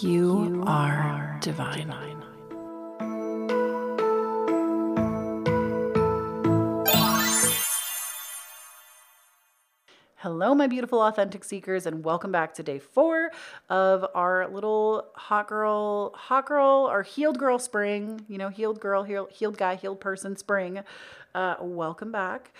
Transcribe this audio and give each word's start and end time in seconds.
You, 0.00 0.64
are, 0.66 1.38
divine. 1.40 1.88
Hello, 10.16 10.52
my 10.54 10.66
beautiful 10.66 11.00
authentic 11.00 11.44
seekers, 11.44 11.86
and 11.86 12.02
welcome 12.02 12.32
back 12.32 12.54
to 12.54 12.64
day 12.64 12.80
four 12.80 13.30
of 13.70 14.04
our 14.16 14.48
little 14.48 15.06
hot 15.14 15.46
girl, 15.46 16.12
hot 16.14 16.46
girl, 16.46 16.88
or 16.90 17.04
healed 17.04 17.38
girl 17.38 17.60
spring. 17.60 18.24
You 18.28 18.38
know, 18.38 18.48
healed 18.48 18.80
girl, 18.80 19.04
healed, 19.04 19.30
healed 19.30 19.56
guy, 19.56 19.76
healed 19.76 20.00
person 20.00 20.36
spring. 20.36 20.80
Uh, 21.36 21.54
welcome 21.60 22.10
back. 22.10 22.52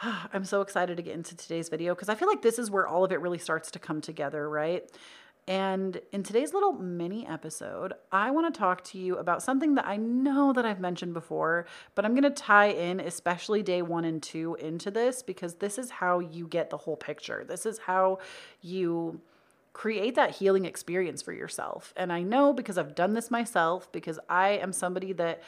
I'm 0.32 0.46
so 0.46 0.62
excited 0.62 0.96
to 0.96 1.02
get 1.02 1.14
into 1.14 1.36
today's 1.36 1.68
video 1.68 1.94
because 1.94 2.08
I 2.08 2.14
feel 2.14 2.28
like 2.28 2.40
this 2.40 2.58
is 2.58 2.70
where 2.70 2.86
all 2.86 3.04
of 3.04 3.12
it 3.12 3.20
really 3.20 3.38
starts 3.38 3.70
to 3.72 3.78
come 3.78 4.00
together, 4.00 4.48
right? 4.48 4.90
And 5.48 6.00
in 6.12 6.22
today's 6.22 6.52
little 6.52 6.72
mini 6.72 7.26
episode, 7.26 7.94
I 8.12 8.30
want 8.30 8.52
to 8.52 8.58
talk 8.58 8.84
to 8.84 8.98
you 8.98 9.16
about 9.16 9.42
something 9.42 9.74
that 9.74 9.86
I 9.86 9.96
know 9.96 10.52
that 10.52 10.64
I've 10.64 10.80
mentioned 10.80 11.14
before, 11.14 11.66
but 11.94 12.04
I'm 12.04 12.12
going 12.12 12.22
to 12.22 12.30
tie 12.30 12.68
in 12.68 13.00
especially 13.00 13.62
day 13.62 13.82
1 13.82 14.04
and 14.04 14.22
2 14.22 14.56
into 14.56 14.90
this 14.90 15.22
because 15.22 15.54
this 15.54 15.78
is 15.78 15.90
how 15.90 16.20
you 16.20 16.46
get 16.46 16.70
the 16.70 16.76
whole 16.76 16.96
picture. 16.96 17.44
This 17.46 17.66
is 17.66 17.78
how 17.78 18.18
you 18.60 19.20
create 19.72 20.14
that 20.16 20.32
healing 20.32 20.64
experience 20.64 21.22
for 21.22 21.32
yourself. 21.32 21.94
And 21.96 22.12
I 22.12 22.22
know 22.22 22.52
because 22.52 22.78
I've 22.78 22.94
done 22.94 23.14
this 23.14 23.30
myself 23.30 23.90
because 23.92 24.18
I 24.28 24.50
am 24.50 24.72
somebody 24.72 25.12
that 25.14 25.42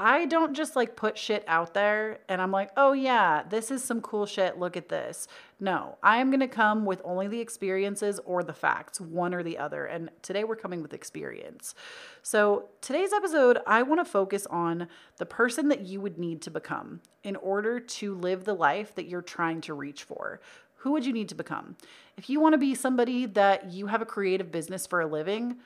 I 0.00 0.26
don't 0.26 0.54
just 0.54 0.76
like 0.76 0.94
put 0.94 1.18
shit 1.18 1.42
out 1.48 1.74
there 1.74 2.20
and 2.28 2.40
I'm 2.40 2.52
like, 2.52 2.70
oh 2.76 2.92
yeah, 2.92 3.42
this 3.48 3.72
is 3.72 3.82
some 3.82 4.00
cool 4.00 4.26
shit. 4.26 4.56
Look 4.56 4.76
at 4.76 4.88
this. 4.88 5.26
No, 5.58 5.98
I 6.04 6.18
am 6.18 6.30
going 6.30 6.38
to 6.38 6.46
come 6.46 6.84
with 6.84 7.02
only 7.04 7.26
the 7.26 7.40
experiences 7.40 8.20
or 8.24 8.44
the 8.44 8.52
facts, 8.52 9.00
one 9.00 9.34
or 9.34 9.42
the 9.42 9.58
other. 9.58 9.86
And 9.86 10.10
today 10.22 10.44
we're 10.44 10.54
coming 10.54 10.82
with 10.82 10.94
experience. 10.94 11.74
So 12.22 12.68
today's 12.80 13.12
episode, 13.12 13.58
I 13.66 13.82
want 13.82 13.98
to 13.98 14.10
focus 14.10 14.46
on 14.46 14.86
the 15.16 15.26
person 15.26 15.68
that 15.70 15.80
you 15.80 16.00
would 16.00 16.16
need 16.16 16.42
to 16.42 16.50
become 16.50 17.00
in 17.24 17.34
order 17.34 17.80
to 17.80 18.14
live 18.14 18.44
the 18.44 18.54
life 18.54 18.94
that 18.94 19.08
you're 19.08 19.20
trying 19.20 19.60
to 19.62 19.74
reach 19.74 20.04
for. 20.04 20.40
Who 20.82 20.92
would 20.92 21.04
you 21.04 21.12
need 21.12 21.28
to 21.30 21.34
become? 21.34 21.76
If 22.16 22.30
you 22.30 22.38
want 22.38 22.52
to 22.52 22.58
be 22.58 22.76
somebody 22.76 23.26
that 23.26 23.72
you 23.72 23.88
have 23.88 24.00
a 24.00 24.06
creative 24.06 24.52
business 24.52 24.86
for 24.86 25.00
a 25.00 25.08
living, 25.08 25.56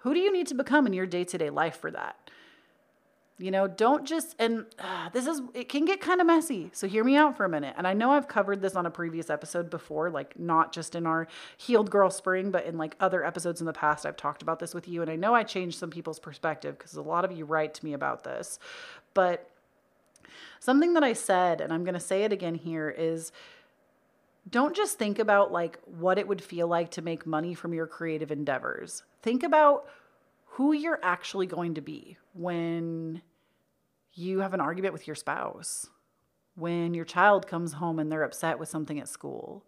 who 0.00 0.12
do 0.12 0.20
you 0.20 0.30
need 0.30 0.48
to 0.48 0.54
become 0.54 0.86
in 0.86 0.92
your 0.92 1.06
day 1.06 1.24
to 1.24 1.38
day 1.38 1.48
life 1.48 1.78
for 1.78 1.90
that? 1.90 2.16
You 3.42 3.50
know, 3.50 3.66
don't 3.66 4.06
just, 4.06 4.36
and 4.38 4.66
uh, 4.78 5.08
this 5.10 5.26
is, 5.26 5.42
it 5.52 5.68
can 5.68 5.84
get 5.84 6.00
kind 6.00 6.20
of 6.20 6.28
messy. 6.28 6.70
So 6.72 6.86
hear 6.86 7.02
me 7.02 7.16
out 7.16 7.36
for 7.36 7.44
a 7.44 7.48
minute. 7.48 7.74
And 7.76 7.88
I 7.88 7.92
know 7.92 8.12
I've 8.12 8.28
covered 8.28 8.62
this 8.62 8.76
on 8.76 8.86
a 8.86 8.90
previous 8.90 9.30
episode 9.30 9.68
before, 9.68 10.10
like 10.10 10.38
not 10.38 10.72
just 10.72 10.94
in 10.94 11.06
our 11.06 11.26
Healed 11.56 11.90
Girl 11.90 12.08
Spring, 12.08 12.52
but 12.52 12.64
in 12.66 12.78
like 12.78 12.94
other 13.00 13.24
episodes 13.24 13.60
in 13.60 13.66
the 13.66 13.72
past, 13.72 14.06
I've 14.06 14.16
talked 14.16 14.42
about 14.42 14.60
this 14.60 14.74
with 14.74 14.86
you. 14.86 15.02
And 15.02 15.10
I 15.10 15.16
know 15.16 15.34
I 15.34 15.42
changed 15.42 15.78
some 15.78 15.90
people's 15.90 16.20
perspective 16.20 16.78
because 16.78 16.94
a 16.94 17.02
lot 17.02 17.24
of 17.24 17.32
you 17.32 17.44
write 17.44 17.74
to 17.74 17.84
me 17.84 17.94
about 17.94 18.22
this. 18.22 18.60
But 19.12 19.50
something 20.60 20.94
that 20.94 21.02
I 21.02 21.12
said, 21.12 21.60
and 21.60 21.72
I'm 21.72 21.82
going 21.82 21.94
to 21.94 22.00
say 22.00 22.22
it 22.22 22.32
again 22.32 22.54
here, 22.54 22.88
is 22.88 23.32
don't 24.48 24.76
just 24.76 24.98
think 24.98 25.18
about 25.18 25.50
like 25.50 25.80
what 25.84 26.16
it 26.16 26.28
would 26.28 26.42
feel 26.42 26.68
like 26.68 26.92
to 26.92 27.02
make 27.02 27.26
money 27.26 27.54
from 27.54 27.74
your 27.74 27.88
creative 27.88 28.30
endeavors. 28.30 29.02
Think 29.20 29.42
about 29.42 29.86
who 30.46 30.72
you're 30.72 31.00
actually 31.02 31.46
going 31.46 31.74
to 31.74 31.80
be 31.80 32.18
when 32.34 33.22
you 34.14 34.40
have 34.40 34.54
an 34.54 34.60
argument 34.60 34.92
with 34.92 35.06
your 35.06 35.16
spouse, 35.16 35.88
when 36.54 36.94
your 36.94 37.04
child 37.04 37.46
comes 37.46 37.72
home 37.72 37.98
and 37.98 38.12
they're 38.12 38.22
upset 38.22 38.58
with 38.58 38.68
something 38.68 39.00
at 39.00 39.08
school. 39.08 39.64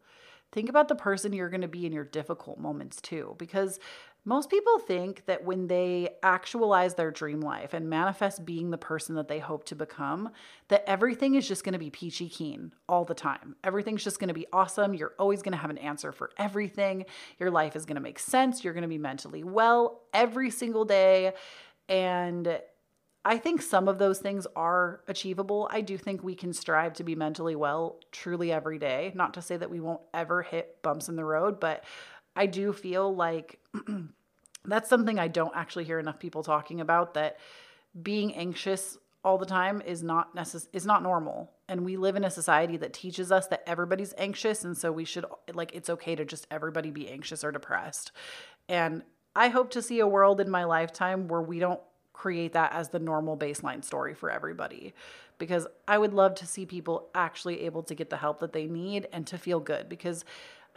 Think 0.52 0.68
about 0.68 0.88
the 0.88 0.94
person 0.94 1.32
you're 1.32 1.48
going 1.48 1.62
to 1.62 1.68
be 1.68 1.86
in 1.86 1.92
your 1.92 2.04
difficult 2.04 2.58
moments 2.58 3.00
too, 3.00 3.34
because 3.38 3.80
most 4.26 4.48
people 4.48 4.78
think 4.78 5.26
that 5.26 5.44
when 5.44 5.66
they 5.66 6.10
actualize 6.22 6.94
their 6.94 7.10
dream 7.10 7.40
life 7.40 7.74
and 7.74 7.90
manifest 7.90 8.44
being 8.44 8.70
the 8.70 8.78
person 8.78 9.16
that 9.16 9.28
they 9.28 9.38
hope 9.38 9.64
to 9.64 9.74
become, 9.74 10.30
that 10.68 10.84
everything 10.86 11.34
is 11.34 11.46
just 11.46 11.64
going 11.64 11.72
to 11.72 11.78
be 11.78 11.90
peachy 11.90 12.28
keen 12.28 12.72
all 12.88 13.04
the 13.04 13.14
time. 13.14 13.56
Everything's 13.64 14.04
just 14.04 14.20
going 14.20 14.28
to 14.28 14.34
be 14.34 14.46
awesome. 14.52 14.94
You're 14.94 15.14
always 15.18 15.42
going 15.42 15.52
to 15.52 15.58
have 15.58 15.70
an 15.70 15.78
answer 15.78 16.12
for 16.12 16.30
everything. 16.38 17.04
Your 17.38 17.50
life 17.50 17.76
is 17.76 17.84
going 17.84 17.96
to 17.96 18.00
make 18.00 18.18
sense. 18.18 18.62
You're 18.62 18.74
going 18.74 18.82
to 18.82 18.88
be 18.88 18.98
mentally 18.98 19.42
well 19.42 20.02
every 20.14 20.50
single 20.50 20.84
day. 20.84 21.32
And 21.88 22.60
I 23.24 23.38
think 23.38 23.62
some 23.62 23.88
of 23.88 23.98
those 23.98 24.18
things 24.18 24.46
are 24.54 25.00
achievable. 25.08 25.68
I 25.72 25.80
do 25.80 25.96
think 25.96 26.22
we 26.22 26.34
can 26.34 26.52
strive 26.52 26.92
to 26.94 27.04
be 27.04 27.14
mentally 27.14 27.56
well 27.56 28.00
truly 28.12 28.52
every 28.52 28.78
day. 28.78 29.12
Not 29.14 29.34
to 29.34 29.42
say 29.42 29.56
that 29.56 29.70
we 29.70 29.80
won't 29.80 30.02
ever 30.12 30.42
hit 30.42 30.82
bumps 30.82 31.08
in 31.08 31.16
the 31.16 31.24
road, 31.24 31.58
but 31.58 31.84
I 32.36 32.46
do 32.46 32.72
feel 32.72 33.14
like 33.14 33.58
that's 34.64 34.90
something 34.90 35.18
I 35.18 35.28
don't 35.28 35.56
actually 35.56 35.84
hear 35.84 35.98
enough 35.98 36.18
people 36.18 36.42
talking 36.42 36.80
about 36.80 37.14
that 37.14 37.38
being 38.02 38.34
anxious 38.34 38.98
all 39.24 39.38
the 39.38 39.46
time 39.46 39.80
is 39.80 40.02
not 40.02 40.36
necess- 40.36 40.68
is 40.72 40.84
not 40.84 41.02
normal 41.02 41.50
and 41.68 41.84
we 41.84 41.96
live 41.96 42.16
in 42.16 42.24
a 42.24 42.30
society 42.30 42.76
that 42.76 42.92
teaches 42.92 43.32
us 43.32 43.46
that 43.46 43.62
everybody's 43.66 44.12
anxious 44.18 44.64
and 44.64 44.76
so 44.76 44.92
we 44.92 45.04
should 45.04 45.24
like 45.54 45.74
it's 45.74 45.88
okay 45.88 46.14
to 46.14 46.24
just 46.24 46.46
everybody 46.50 46.90
be 46.90 47.08
anxious 47.08 47.42
or 47.42 47.50
depressed 47.50 48.12
and 48.68 49.02
i 49.34 49.48
hope 49.48 49.70
to 49.70 49.80
see 49.80 50.00
a 50.00 50.06
world 50.06 50.40
in 50.40 50.50
my 50.50 50.64
lifetime 50.64 51.26
where 51.26 51.40
we 51.40 51.58
don't 51.58 51.80
create 52.14 52.54
that 52.54 52.72
as 52.72 52.88
the 52.88 52.98
normal 52.98 53.36
baseline 53.36 53.84
story 53.84 54.14
for 54.14 54.30
everybody 54.30 54.94
because 55.36 55.66
i 55.86 55.98
would 55.98 56.14
love 56.14 56.34
to 56.34 56.46
see 56.46 56.64
people 56.64 57.08
actually 57.14 57.60
able 57.62 57.82
to 57.82 57.94
get 57.94 58.08
the 58.08 58.16
help 58.16 58.38
that 58.40 58.54
they 58.54 58.66
need 58.66 59.06
and 59.12 59.26
to 59.26 59.36
feel 59.36 59.60
good 59.60 59.88
because 59.88 60.24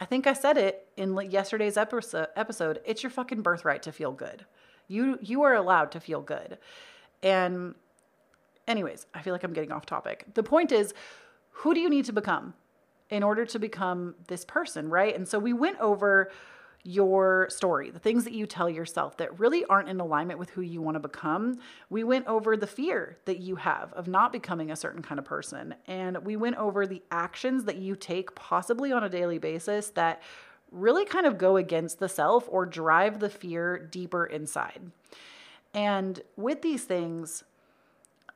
I 0.00 0.04
think 0.04 0.26
I 0.26 0.32
said 0.32 0.56
it 0.56 0.86
in 0.96 1.16
yesterday's 1.30 1.76
episode. 1.76 2.80
It's 2.84 3.02
your 3.02 3.10
fucking 3.10 3.42
birthright 3.42 3.82
to 3.82 3.92
feel 3.92 4.12
good. 4.12 4.46
You 4.86 5.18
you 5.20 5.42
are 5.42 5.54
allowed 5.54 5.92
to 5.92 6.00
feel 6.00 6.20
good. 6.20 6.58
And 7.22 7.74
anyways, 8.66 9.06
I 9.12 9.22
feel 9.22 9.32
like 9.32 9.42
I'm 9.42 9.52
getting 9.52 9.72
off 9.72 9.86
topic. 9.86 10.26
The 10.34 10.42
point 10.42 10.70
is, 10.70 10.94
who 11.50 11.74
do 11.74 11.80
you 11.80 11.90
need 11.90 12.04
to 12.04 12.12
become 12.12 12.54
in 13.10 13.22
order 13.22 13.44
to 13.46 13.58
become 13.58 14.14
this 14.28 14.44
person, 14.44 14.88
right? 14.88 15.14
And 15.14 15.26
so 15.26 15.38
we 15.38 15.52
went 15.52 15.80
over 15.80 16.30
your 16.84 17.46
story, 17.50 17.90
the 17.90 17.98
things 17.98 18.24
that 18.24 18.32
you 18.32 18.46
tell 18.46 18.70
yourself 18.70 19.16
that 19.18 19.38
really 19.38 19.64
aren't 19.66 19.88
in 19.88 20.00
alignment 20.00 20.38
with 20.38 20.50
who 20.50 20.60
you 20.60 20.80
want 20.80 20.94
to 20.94 21.00
become. 21.00 21.58
We 21.90 22.04
went 22.04 22.26
over 22.26 22.56
the 22.56 22.66
fear 22.66 23.18
that 23.24 23.40
you 23.40 23.56
have 23.56 23.92
of 23.92 24.08
not 24.08 24.32
becoming 24.32 24.70
a 24.70 24.76
certain 24.76 25.02
kind 25.02 25.18
of 25.18 25.24
person. 25.24 25.74
And 25.86 26.24
we 26.24 26.36
went 26.36 26.56
over 26.56 26.86
the 26.86 27.02
actions 27.10 27.64
that 27.64 27.76
you 27.76 27.96
take, 27.96 28.34
possibly 28.34 28.92
on 28.92 29.04
a 29.04 29.08
daily 29.08 29.38
basis, 29.38 29.90
that 29.90 30.22
really 30.70 31.04
kind 31.04 31.26
of 31.26 31.38
go 31.38 31.56
against 31.56 31.98
the 31.98 32.08
self 32.08 32.46
or 32.48 32.64
drive 32.64 33.20
the 33.20 33.30
fear 33.30 33.78
deeper 33.78 34.24
inside. 34.24 34.80
And 35.74 36.20
with 36.36 36.62
these 36.62 36.84
things, 36.84 37.44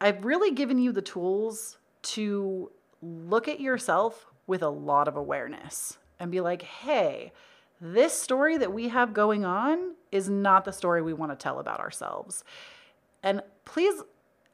I've 0.01 0.25
really 0.25 0.51
given 0.51 0.79
you 0.79 0.93
the 0.93 1.03
tools 1.03 1.79
to 2.03 2.71
look 3.01 3.49
at 3.49 3.61
yourself 3.61 4.27
with 4.47 4.63
a 4.63 4.69
lot 4.69 5.09
of 5.09 5.17
awareness 5.17 5.99
and 6.19 6.31
be 6.31 6.41
like, 6.41 6.63
hey, 6.63 7.33
this 7.83 8.17
story 8.17 8.57
that 8.59 8.73
we 8.73 8.89
have 8.89 9.13
going 9.13 9.45
on 9.45 9.97
is 10.13 10.29
not 10.31 10.65
the 10.65 10.73
story 10.73 11.03
we 11.03 11.13
want 11.13 11.33
to 11.33 11.37
tell 11.37 11.59
about 11.59 11.81
ourselves. 11.81 12.45
And 13.25 13.43
please 13.65 14.01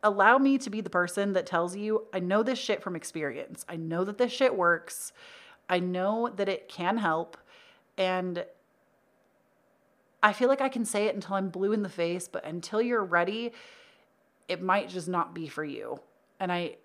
allow 0.03 0.39
me 0.39 0.57
to 0.57 0.71
be 0.71 0.81
the 0.81 0.89
person 0.89 1.35
that 1.35 1.45
tells 1.45 1.77
you, 1.77 2.07
I 2.15 2.21
know 2.21 2.43
this 2.43 2.59
shit 2.59 2.83
from 2.83 2.97
experience. 2.97 3.67
I 3.69 3.77
know 3.77 4.03
that 4.05 4.17
this 4.17 4.33
shit 4.33 4.57
works. 4.57 5.13
I 5.69 5.79
know 5.79 6.33
that 6.37 6.49
it 6.49 6.71
can 6.71 6.97
help. 6.97 7.37
And 7.99 8.47
I 10.23 10.33
feel 10.33 10.49
like 10.49 10.63
I 10.63 10.71
can 10.71 10.87
say 10.87 11.05
it 11.05 11.15
until 11.15 11.35
I'm 11.35 11.51
blue 11.51 11.73
in 11.73 11.83
the 11.83 11.89
face, 11.91 12.29
but 12.29 12.47
until 12.47 12.81
you're 12.81 13.05
ready, 13.05 13.53
it 14.49 14.63
might 14.63 14.89
just 14.89 15.07
not 15.07 15.35
be 15.35 15.49
for 15.49 15.65
you. 15.65 16.01
And 16.41 16.51
I 16.51 16.77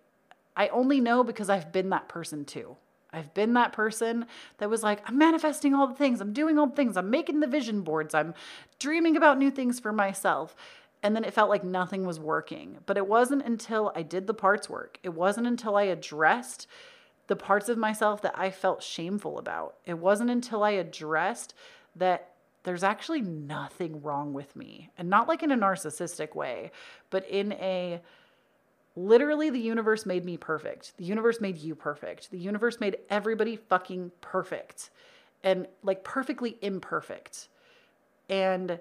I 0.56 0.68
only 0.68 1.00
know 1.00 1.24
because 1.24 1.50
I've 1.50 1.72
been 1.72 1.90
that 1.90 2.10
person 2.10 2.46
too. 2.46 2.76
I've 3.14 3.34
been 3.34 3.54
that 3.54 3.74
person 3.74 4.26
that 4.58 4.70
was 4.70 4.84
like, 4.84 5.08
I'm 5.08 5.18
manifesting 5.18 5.74
all 5.74 5.88
the 5.88 5.94
things, 5.94 6.20
I'm 6.20 6.34
doing 6.34 6.58
all 6.58 6.68
the 6.68 6.76
things, 6.76 6.98
I'm 6.98 7.10
making 7.10 7.40
the 7.40 7.48
vision 7.48 7.82
boards, 7.82 8.14
I'm 8.14 8.34
dreaming 8.80 9.16
about 9.16 9.38
new 9.38 9.52
things 9.52 9.80
for 9.80 9.94
myself. 9.94 10.56
And 11.04 11.16
then 11.16 11.26
it 11.26 11.34
felt 11.34 11.50
like 11.50 11.66
nothing 11.66 12.06
was 12.06 12.20
working. 12.20 12.78
But 12.86 12.98
it 12.98 13.08
wasn't 13.08 13.46
until 13.46 13.92
I 13.94 14.04
did 14.04 14.26
the 14.26 14.34
parts 14.34 14.70
work, 14.70 15.00
it 15.04 15.14
wasn't 15.14 15.48
until 15.48 15.76
I 15.76 15.84
addressed 15.84 16.68
the 17.28 17.36
parts 17.36 17.70
of 17.70 17.78
myself 17.78 18.22
that 18.22 18.38
I 18.38 18.52
felt 18.52 18.84
shameful 18.84 19.38
about. 19.38 19.76
It 19.86 19.98
wasn't 19.98 20.30
until 20.30 20.64
I 20.64 20.72
addressed 20.72 21.54
that 21.96 22.32
there's 22.64 22.84
actually 22.84 23.22
nothing 23.22 24.02
wrong 24.02 24.34
with 24.34 24.56
me. 24.56 24.90
And 24.98 25.10
not 25.10 25.28
like 25.28 25.44
in 25.44 25.52
a 25.52 25.58
narcissistic 25.58 26.36
way, 26.36 26.72
but 27.10 27.28
in 27.30 27.54
a 27.54 28.02
Literally, 28.96 29.50
the 29.50 29.60
universe 29.60 30.06
made 30.06 30.24
me 30.24 30.38
perfect. 30.38 30.96
The 30.98 31.06
universe 31.06 31.42
made 31.42 31.58
you 31.58 31.74
perfect. 31.76 32.30
The 32.30 32.38
universe 32.38 32.80
made 32.80 32.98
everybody 33.10 33.56
fucking 33.56 34.12
perfect 34.22 34.92
and 35.44 35.68
like 35.82 36.04
perfectly 36.04 36.58
imperfect. 36.62 37.48
And 38.30 38.80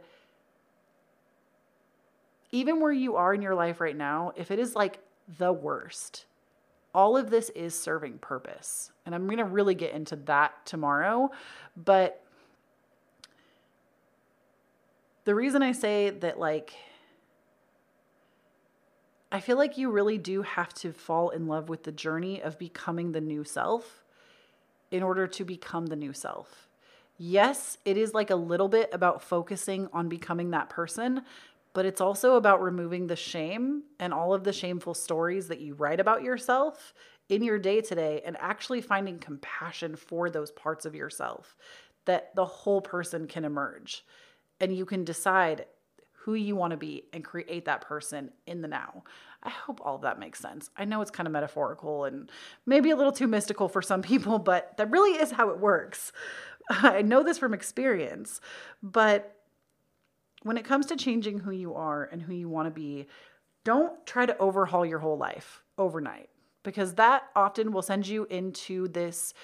even 2.51 2.81
where 2.81 2.93
you 2.93 3.17
are 3.17 3.33
in 3.33 3.41
your 3.41 3.55
life 3.55 3.81
right 3.81 3.97
now, 3.97 4.33
if 4.37 4.51
it 4.51 4.59
is 4.59 4.77
like 4.77 4.99
the 5.39 5.53
worst, 5.53 6.27
all 6.95 7.17
of 7.17 7.31
this 7.31 7.49
is 7.51 7.75
serving 7.75 8.19
purpose. 8.19 8.93
And 9.07 9.15
I'm 9.15 9.25
going 9.27 9.39
to 9.39 9.45
really 9.45 9.75
get 9.75 9.95
into 9.95 10.17
that 10.17 10.67
tomorrow. 10.67 11.31
But 11.75 12.23
the 15.25 15.35
reason 15.35 15.63
I 15.63 15.73
say 15.73 16.11
that, 16.11 16.39
like, 16.39 16.75
I 19.33 19.41
feel 19.41 19.57
like 19.57 19.79
you 19.79 19.91
really 19.91 20.19
do 20.19 20.43
have 20.43 20.75
to 20.75 20.93
fall 20.93 21.31
in 21.31 21.47
love 21.47 21.71
with 21.71 21.85
the 21.85 21.91
journey 21.91 22.43
of 22.43 22.59
becoming 22.59 23.13
the 23.13 23.21
new 23.21 23.45
self 23.45 24.05
in 24.91 25.03
order 25.03 25.27
to 25.27 25.45
become 25.45 25.87
the 25.87 25.97
new 25.97 26.13
self. 26.13 26.69
Yes, 27.17 27.79
it 27.87 27.97
is 27.97 28.13
like 28.13 28.29
a 28.29 28.37
little 28.37 28.69
bit 28.69 28.91
about 28.93 29.23
focusing 29.23 29.89
on 29.95 30.11
becoming 30.11 30.51
that 30.51 30.69
person, 30.69 31.23
but 31.73 31.87
it's 31.87 32.03
also 32.03 32.35
about 32.37 32.61
removing 32.61 33.07
the 33.07 33.17
shame 33.17 33.85
and 33.99 34.13
all 34.13 34.35
of 34.35 34.45
the 34.45 34.53
shameful 34.53 34.93
stories 34.93 35.49
that 35.49 35.61
you 35.61 35.75
write 35.77 35.99
about 35.99 36.23
yourself 36.23 36.93
in 37.31 37.43
your 37.43 37.59
day 37.59 37.81
to 37.81 37.95
day 37.95 38.21
and 38.27 38.37
actually 38.39 38.83
finding 38.83 39.19
compassion 39.19 39.97
for 39.97 40.29
those 40.29 40.51
parts 40.51 40.85
of 40.85 40.95
yourself 40.95 41.57
that 42.05 42.35
the 42.35 42.45
whole 42.45 42.83
person 42.83 43.27
can 43.27 43.47
emerge. 43.47 44.05
And 44.61 44.77
you 44.77 44.85
can 44.85 45.05
decide 45.05 45.65
who 46.25 46.35
you 46.35 46.55
want 46.55 46.71
to 46.71 46.77
be 46.77 47.05
and 47.13 47.25
create 47.25 47.65
that 47.65 47.81
person 47.81 48.31
in 48.47 48.63
the 48.63 48.69
now. 48.69 49.03
I 49.43 49.51
hope 49.51 49.81
all 49.85 49.97
of 49.97 50.03
that 50.03 50.21
makes 50.21 50.39
sense. 50.39 50.71
I 50.77 50.85
know 50.85 51.01
it's 51.01 51.11
kind 51.11 51.27
of 51.27 51.33
metaphorical 51.33 52.05
and 52.05 52.31
maybe 52.65 52.91
a 52.91 52.97
little 52.97 53.13
too 53.13 53.27
mystical 53.27 53.69
for 53.69 53.83
some 53.83 54.03
people, 54.03 54.39
but 54.39 54.77
that 54.77 54.91
really 54.91 55.21
is 55.21 55.33
how 55.33 55.51
it 55.51 55.59
works. 55.59 56.13
I 56.71 57.03
know 57.03 57.25
this 57.25 57.39
from 57.39 57.55
experience, 57.55 58.41
but 58.83 59.37
when 60.43 60.57
it 60.57 60.65
comes 60.65 60.87
to 60.87 60.97
changing 60.97 61.41
who 61.41 61.51
you 61.51 61.75
are 61.75 62.05
and 62.05 62.23
who 62.23 62.35
you 62.35 62.49
want 62.49 62.67
to 62.67 62.71
be, 62.71 63.07
don't 63.65 64.05
try 64.07 64.27
to 64.27 64.37
overhaul 64.39 64.87
your 64.87 64.99
whole 64.99 65.19
life 65.19 65.63
overnight 65.79 66.29
because 66.63 66.95
that 66.95 67.25
often 67.35 67.73
will 67.73 67.83
send 67.83 68.07
you 68.07 68.27
into 68.31 68.89
this 68.89 69.35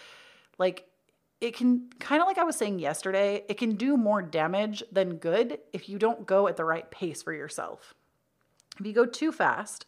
like 0.59 0.88
it 1.41 1.55
can 1.55 1.89
kind 2.01 2.21
of 2.21 2.27
like 2.27 2.39
I 2.39 2.45
was 2.45 2.57
saying 2.57 2.81
yesterday, 2.81 3.45
it 3.49 3.59
can 3.59 3.77
do 3.77 3.97
more 3.97 4.23
damage 4.23 4.83
than 4.91 5.17
good 5.17 5.59
if 5.73 5.89
you 5.89 5.99
don't 5.99 6.27
go 6.27 6.49
at 6.49 6.57
the 6.57 6.65
right 6.65 6.91
pace 6.91 7.23
for 7.23 7.33
yourself. 7.33 7.95
If 8.81 8.87
you 8.87 8.93
go 8.93 9.07
too 9.07 9.31
fast 9.31 9.87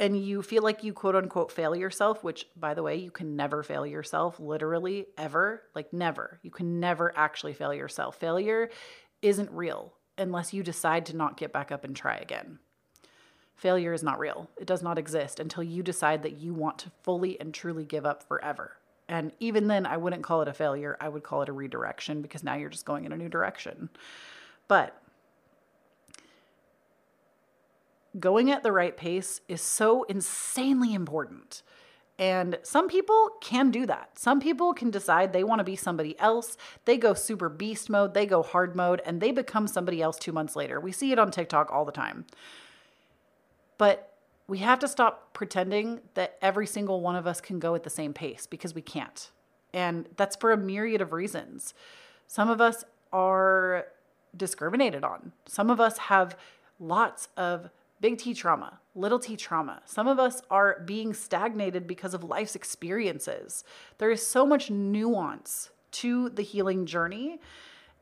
and 0.00 0.16
you 0.16 0.42
feel 0.42 0.62
like 0.62 0.82
you 0.82 0.92
quote 0.92 1.14
unquote 1.14 1.52
fail 1.52 1.74
yourself, 1.74 2.24
which 2.24 2.46
by 2.56 2.74
the 2.74 2.82
way, 2.82 2.96
you 2.96 3.10
can 3.10 3.36
never 3.36 3.62
fail 3.62 3.86
yourself, 3.86 4.40
literally 4.40 5.06
ever, 5.16 5.62
like 5.74 5.92
never. 5.92 6.40
You 6.42 6.50
can 6.50 6.80
never 6.80 7.16
actually 7.16 7.54
fail 7.54 7.72
yourself. 7.72 8.16
Failure 8.16 8.70
isn't 9.22 9.50
real 9.52 9.94
unless 10.16 10.52
you 10.52 10.64
decide 10.64 11.06
to 11.06 11.16
not 11.16 11.36
get 11.36 11.52
back 11.52 11.70
up 11.70 11.84
and 11.84 11.94
try 11.94 12.16
again. 12.16 12.58
Failure 13.54 13.92
is 13.92 14.02
not 14.04 14.18
real. 14.18 14.50
It 14.56 14.66
does 14.66 14.82
not 14.82 14.98
exist 14.98 15.40
until 15.40 15.62
you 15.62 15.82
decide 15.82 16.22
that 16.22 16.38
you 16.38 16.54
want 16.54 16.78
to 16.78 16.92
fully 17.02 17.40
and 17.40 17.52
truly 17.52 17.84
give 17.84 18.06
up 18.06 18.22
forever. 18.22 18.77
And 19.08 19.32
even 19.40 19.68
then, 19.68 19.86
I 19.86 19.96
wouldn't 19.96 20.22
call 20.22 20.42
it 20.42 20.48
a 20.48 20.52
failure. 20.52 20.96
I 21.00 21.08
would 21.08 21.22
call 21.22 21.42
it 21.42 21.48
a 21.48 21.52
redirection 21.52 22.20
because 22.20 22.44
now 22.44 22.54
you're 22.54 22.68
just 22.68 22.84
going 22.84 23.04
in 23.04 23.12
a 23.12 23.16
new 23.16 23.28
direction. 23.28 23.88
But 24.68 25.00
going 28.18 28.50
at 28.50 28.62
the 28.62 28.72
right 28.72 28.96
pace 28.96 29.40
is 29.48 29.62
so 29.62 30.02
insanely 30.04 30.92
important. 30.92 31.62
And 32.18 32.58
some 32.62 32.88
people 32.88 33.30
can 33.40 33.70
do 33.70 33.86
that. 33.86 34.18
Some 34.18 34.40
people 34.40 34.74
can 34.74 34.90
decide 34.90 35.32
they 35.32 35.44
want 35.44 35.60
to 35.60 35.64
be 35.64 35.76
somebody 35.76 36.18
else. 36.18 36.56
They 36.84 36.96
go 36.98 37.14
super 37.14 37.48
beast 37.48 37.88
mode, 37.88 38.12
they 38.12 38.26
go 38.26 38.42
hard 38.42 38.74
mode, 38.74 39.00
and 39.06 39.20
they 39.20 39.30
become 39.30 39.68
somebody 39.68 40.02
else 40.02 40.18
two 40.18 40.32
months 40.32 40.56
later. 40.56 40.80
We 40.80 40.90
see 40.90 41.12
it 41.12 41.18
on 41.18 41.30
TikTok 41.30 41.70
all 41.72 41.84
the 41.84 41.92
time. 41.92 42.26
But 43.78 44.17
we 44.48 44.58
have 44.58 44.78
to 44.80 44.88
stop 44.88 45.34
pretending 45.34 46.00
that 46.14 46.38
every 46.40 46.66
single 46.66 47.00
one 47.00 47.14
of 47.14 47.26
us 47.26 47.40
can 47.40 47.58
go 47.58 47.74
at 47.74 47.84
the 47.84 47.90
same 47.90 48.14
pace 48.14 48.46
because 48.46 48.74
we 48.74 48.82
can't. 48.82 49.30
And 49.74 50.08
that's 50.16 50.34
for 50.34 50.50
a 50.50 50.56
myriad 50.56 51.02
of 51.02 51.12
reasons. 51.12 51.74
Some 52.26 52.48
of 52.48 52.60
us 52.60 52.84
are 53.12 53.86
discriminated 54.36 55.04
on, 55.04 55.32
some 55.46 55.70
of 55.70 55.80
us 55.80 55.98
have 55.98 56.36
lots 56.80 57.28
of 57.36 57.70
big 58.00 58.18
T 58.18 58.32
trauma, 58.32 58.80
little 58.94 59.18
t 59.18 59.36
trauma. 59.36 59.82
Some 59.84 60.08
of 60.08 60.18
us 60.18 60.40
are 60.50 60.82
being 60.86 61.12
stagnated 61.12 61.86
because 61.86 62.14
of 62.14 62.24
life's 62.24 62.56
experiences. 62.56 63.64
There 63.98 64.10
is 64.10 64.26
so 64.26 64.46
much 64.46 64.70
nuance 64.70 65.70
to 65.92 66.30
the 66.30 66.42
healing 66.42 66.86
journey. 66.86 67.40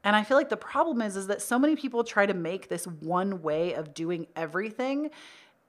And 0.04 0.14
I 0.14 0.22
feel 0.22 0.36
like 0.36 0.50
the 0.50 0.56
problem 0.56 1.02
is 1.02 1.16
is 1.16 1.26
that 1.26 1.42
so 1.42 1.58
many 1.58 1.74
people 1.74 2.04
try 2.04 2.26
to 2.26 2.34
make 2.34 2.68
this 2.68 2.86
one 2.86 3.42
way 3.42 3.72
of 3.74 3.94
doing 3.94 4.26
everything 4.36 5.10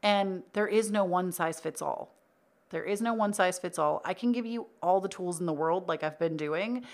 and 0.07 0.43
there 0.53 0.69
is 0.69 0.89
no 0.89 1.03
one 1.03 1.33
size 1.33 1.59
fits 1.59 1.81
all. 1.81 2.15
There 2.69 2.85
is 2.85 3.01
no 3.01 3.13
one 3.13 3.33
size 3.33 3.59
fits 3.59 3.77
all. 3.77 4.01
I 4.05 4.13
can 4.13 4.31
give 4.31 4.45
you 4.45 4.67
all 4.81 5.01
the 5.01 5.09
tools 5.09 5.41
in 5.41 5.45
the 5.45 5.51
world 5.51 5.89
like 5.89 6.01
I've 6.01 6.17
been 6.17 6.37
doing, 6.37 6.85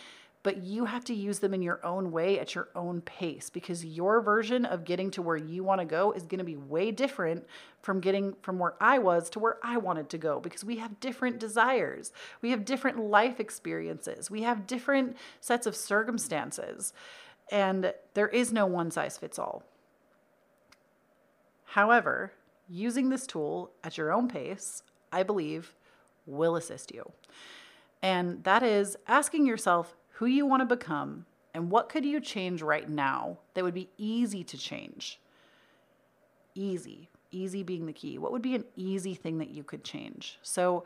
but 0.42 0.64
you 0.64 0.86
have 0.86 1.06
to 1.06 1.14
use 1.14 1.38
them 1.38 1.54
in 1.54 1.62
your 1.62 1.80
own 1.86 2.12
way 2.12 2.40
at 2.40 2.56
your 2.56 2.70
own 2.74 3.02
pace 3.02 3.52
because 3.52 3.86
your 3.86 4.20
version 4.20 4.66
of 4.66 4.84
getting 4.84 5.12
to 5.12 5.22
where 5.22 5.38
you 5.38 5.64
want 5.64 5.80
to 5.80 5.86
go 5.86 6.12
is 6.14 6.24
going 6.24 6.40
to 6.40 6.44
be 6.44 6.56
way 6.56 6.90
different 6.90 7.46
from 7.84 8.00
getting 8.00 8.34
from 8.42 8.58
where 8.58 8.74
I 8.82 8.98
was 8.98 9.30
to 9.32 9.40
where 9.40 9.58
I 9.62 9.78
wanted 9.78 10.10
to 10.10 10.18
go 10.18 10.40
because 10.40 10.66
we 10.66 10.78
have 10.78 11.00
different 11.00 11.40
desires. 11.40 12.14
We 12.42 12.50
have 12.50 12.66
different 12.66 12.98
life 12.98 13.40
experiences. 13.40 14.32
We 14.32 14.42
have 14.42 14.66
different 14.66 15.18
sets 15.40 15.68
of 15.68 15.76
circumstances. 15.76 16.94
And 17.52 17.94
there 18.16 18.30
is 18.30 18.52
no 18.52 18.66
one 18.66 18.90
size 18.90 19.20
fits 19.20 19.38
all. 19.38 19.62
However, 21.66 22.32
using 22.74 23.10
this 23.10 23.28
tool 23.28 23.72
at 23.84 23.98
your 23.98 24.12
own 24.12 24.28
pace, 24.28 24.82
I 25.12 25.22
believe, 25.24 25.76
will 26.26 26.56
assist 26.56 26.92
you. 26.92 27.12
And 28.02 28.44
that 28.44 28.64
is 28.64 28.98
asking 29.08 29.46
yourself 29.46 29.96
who 30.14 30.26
you 30.26 30.46
want 30.46 30.62
to 30.62 30.76
become 30.76 31.26
and 31.54 31.70
what 31.70 31.88
could 31.88 32.04
you 32.04 32.20
change 32.20 32.64
right 32.64 32.90
now 32.90 33.38
that 33.54 33.64
would 33.64 33.76
be 33.76 33.90
easy 33.98 34.44
to 34.46 34.58
change? 34.58 35.20
Easy, 36.56 37.10
easy 37.32 37.62
being 37.62 37.86
the 37.86 37.94
key. 37.94 38.18
What 38.18 38.32
would 38.32 38.42
be 38.42 38.56
an 38.56 38.66
easy 38.76 39.14
thing 39.14 39.38
that 39.38 39.52
you 39.52 39.64
could 39.64 39.84
change? 39.84 40.40
So, 40.42 40.84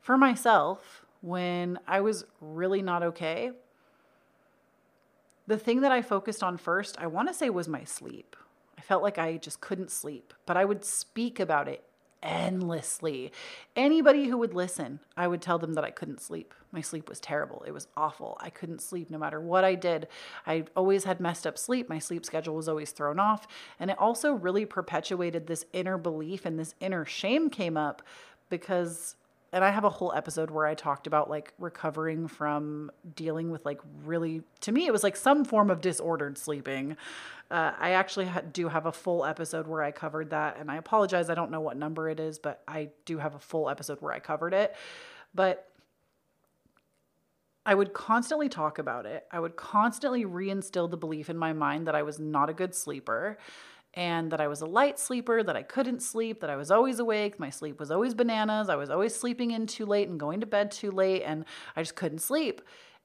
for 0.00 0.16
myself, 0.16 1.04
when 1.22 1.80
I 1.88 2.00
was 2.00 2.24
really 2.40 2.82
not 2.82 3.02
okay, 3.02 3.50
the 5.48 5.58
thing 5.58 5.80
that 5.80 5.90
I 5.90 6.02
focused 6.02 6.44
on 6.44 6.56
first, 6.56 6.96
I 7.00 7.08
want 7.08 7.26
to 7.26 7.34
say 7.34 7.50
was 7.50 7.66
my 7.66 7.82
sleep. 7.82 8.36
Felt 8.86 9.02
like 9.02 9.18
I 9.18 9.36
just 9.36 9.60
couldn't 9.60 9.90
sleep, 9.90 10.32
but 10.46 10.56
I 10.56 10.64
would 10.64 10.84
speak 10.84 11.40
about 11.40 11.66
it 11.66 11.82
endlessly. 12.22 13.32
Anybody 13.74 14.28
who 14.28 14.38
would 14.38 14.54
listen, 14.54 15.00
I 15.16 15.26
would 15.26 15.42
tell 15.42 15.58
them 15.58 15.74
that 15.74 15.82
I 15.82 15.90
couldn't 15.90 16.20
sleep. 16.20 16.54
My 16.70 16.80
sleep 16.80 17.08
was 17.08 17.18
terrible. 17.18 17.64
It 17.66 17.72
was 17.72 17.88
awful. 17.96 18.38
I 18.40 18.48
couldn't 18.48 18.80
sleep 18.80 19.10
no 19.10 19.18
matter 19.18 19.40
what 19.40 19.64
I 19.64 19.74
did. 19.74 20.06
I 20.46 20.66
always 20.76 21.02
had 21.02 21.18
messed 21.18 21.48
up 21.48 21.58
sleep. 21.58 21.88
My 21.88 21.98
sleep 21.98 22.24
schedule 22.24 22.54
was 22.54 22.68
always 22.68 22.92
thrown 22.92 23.18
off. 23.18 23.48
And 23.80 23.90
it 23.90 23.98
also 23.98 24.32
really 24.32 24.64
perpetuated 24.64 25.48
this 25.48 25.64
inner 25.72 25.98
belief 25.98 26.46
and 26.46 26.56
this 26.56 26.76
inner 26.78 27.04
shame 27.04 27.50
came 27.50 27.76
up 27.76 28.02
because 28.50 29.16
and 29.52 29.64
I 29.64 29.70
have 29.70 29.84
a 29.84 29.90
whole 29.90 30.12
episode 30.12 30.50
where 30.50 30.66
I 30.66 30.74
talked 30.74 31.06
about 31.06 31.30
like 31.30 31.54
recovering 31.58 32.28
from 32.28 32.90
dealing 33.14 33.50
with 33.50 33.64
like 33.64 33.80
really, 34.04 34.42
to 34.62 34.72
me, 34.72 34.86
it 34.86 34.92
was 34.92 35.02
like 35.02 35.16
some 35.16 35.44
form 35.44 35.70
of 35.70 35.80
disordered 35.80 36.36
sleeping. 36.36 36.96
Uh, 37.50 37.72
I 37.78 37.90
actually 37.92 38.26
ha- 38.26 38.42
do 38.52 38.68
have 38.68 38.86
a 38.86 38.92
full 38.92 39.24
episode 39.24 39.66
where 39.66 39.82
I 39.82 39.92
covered 39.92 40.30
that, 40.30 40.56
and 40.58 40.70
I 40.70 40.76
apologize. 40.76 41.30
I 41.30 41.34
don't 41.34 41.50
know 41.50 41.60
what 41.60 41.76
number 41.76 42.08
it 42.08 42.18
is, 42.18 42.38
but 42.38 42.62
I 42.66 42.90
do 43.04 43.18
have 43.18 43.34
a 43.34 43.38
full 43.38 43.70
episode 43.70 44.00
where 44.00 44.12
I 44.12 44.18
covered 44.18 44.52
it. 44.52 44.74
But 45.32 45.68
I 47.64 47.74
would 47.74 47.92
constantly 47.92 48.48
talk 48.48 48.78
about 48.78 49.06
it. 49.06 49.26
I 49.30 49.40
would 49.40 49.56
constantly 49.56 50.24
reinstill 50.24 50.90
the 50.90 50.96
belief 50.96 51.28
in 51.28 51.36
my 51.36 51.52
mind 51.52 51.86
that 51.86 51.94
I 51.94 52.02
was 52.02 52.18
not 52.18 52.48
a 52.48 52.52
good 52.52 52.74
sleeper 52.74 53.38
and 53.96 54.30
that 54.30 54.42
I 54.42 54.46
was 54.46 54.60
a 54.60 54.66
light 54.66 54.98
sleeper, 54.98 55.42
that 55.42 55.56
I 55.56 55.62
couldn't 55.62 56.02
sleep, 56.02 56.40
that 56.40 56.50
I 56.50 56.56
was 56.56 56.70
always 56.70 56.98
awake. 56.98 57.40
My 57.40 57.48
sleep 57.48 57.80
was 57.80 57.90
always 57.90 58.12
bananas. 58.12 58.68
I 58.68 58.76
was 58.76 58.90
always 58.90 59.14
sleeping 59.14 59.52
in 59.52 59.66
too 59.66 59.86
late 59.86 60.08
and 60.08 60.20
going 60.20 60.40
to 60.40 60.46
bed 60.46 60.70
too 60.70 60.90
late, 60.90 61.22
and 61.22 61.46
I 61.74 61.82
just 61.82 61.96
couldn't 61.96 62.18
sleep. 62.18 62.60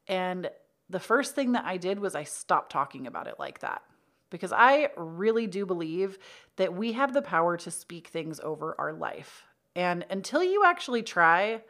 And 0.07 0.49
the 0.89 0.99
first 0.99 1.33
thing 1.33 1.53
that 1.53 1.63
I 1.63 1.77
did 1.77 1.99
was 1.99 2.13
I 2.13 2.23
stopped 2.23 2.71
talking 2.71 3.07
about 3.07 3.27
it 3.27 3.35
like 3.39 3.59
that 3.59 3.81
because 4.29 4.51
I 4.51 4.89
really 4.97 5.47
do 5.47 5.65
believe 5.65 6.19
that 6.57 6.73
we 6.73 6.91
have 6.91 7.13
the 7.13 7.21
power 7.21 7.55
to 7.57 7.71
speak 7.71 8.07
things 8.07 8.41
over 8.41 8.75
our 8.77 8.91
life. 8.91 9.45
And 9.75 10.05
until 10.09 10.43
you 10.43 10.63
actually 10.65 11.03
try 11.03 11.61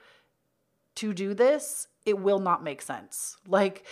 to 0.95 1.13
do 1.13 1.35
this, 1.35 1.87
it 2.05 2.17
will 2.17 2.39
not 2.39 2.63
make 2.63 2.81
sense. 2.81 3.37
Like, 3.47 3.85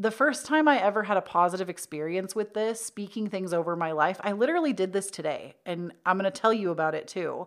the 0.00 0.10
first 0.10 0.46
time 0.46 0.66
I 0.66 0.80
ever 0.80 1.02
had 1.02 1.18
a 1.18 1.20
positive 1.20 1.68
experience 1.68 2.34
with 2.34 2.54
this, 2.54 2.82
speaking 2.82 3.28
things 3.28 3.52
over 3.52 3.76
my 3.76 3.92
life, 3.92 4.18
I 4.24 4.32
literally 4.32 4.72
did 4.72 4.94
this 4.94 5.10
today, 5.10 5.56
and 5.66 5.92
I'm 6.06 6.16
going 6.16 6.30
to 6.30 6.40
tell 6.40 6.54
you 6.54 6.70
about 6.70 6.94
it 6.94 7.06
too. 7.06 7.46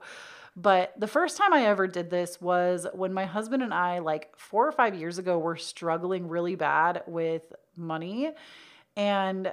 But 0.55 0.93
the 0.99 1.07
first 1.07 1.35
time 1.35 1.51
I 1.51 1.65
ever 1.65 1.87
did 1.87 2.11
this 2.11 2.39
was 2.39 2.85
when 2.93 3.11
my 3.11 3.25
husband 3.25 3.63
and 3.63 3.73
I, 3.73 3.97
like 3.99 4.37
four 4.37 4.67
or 4.67 4.71
five 4.71 4.93
years 4.93 5.17
ago, 5.17 5.39
were 5.39 5.57
struggling 5.57 6.27
really 6.27 6.53
bad 6.53 7.01
with 7.07 7.41
money. 7.75 8.29
And 8.95 9.51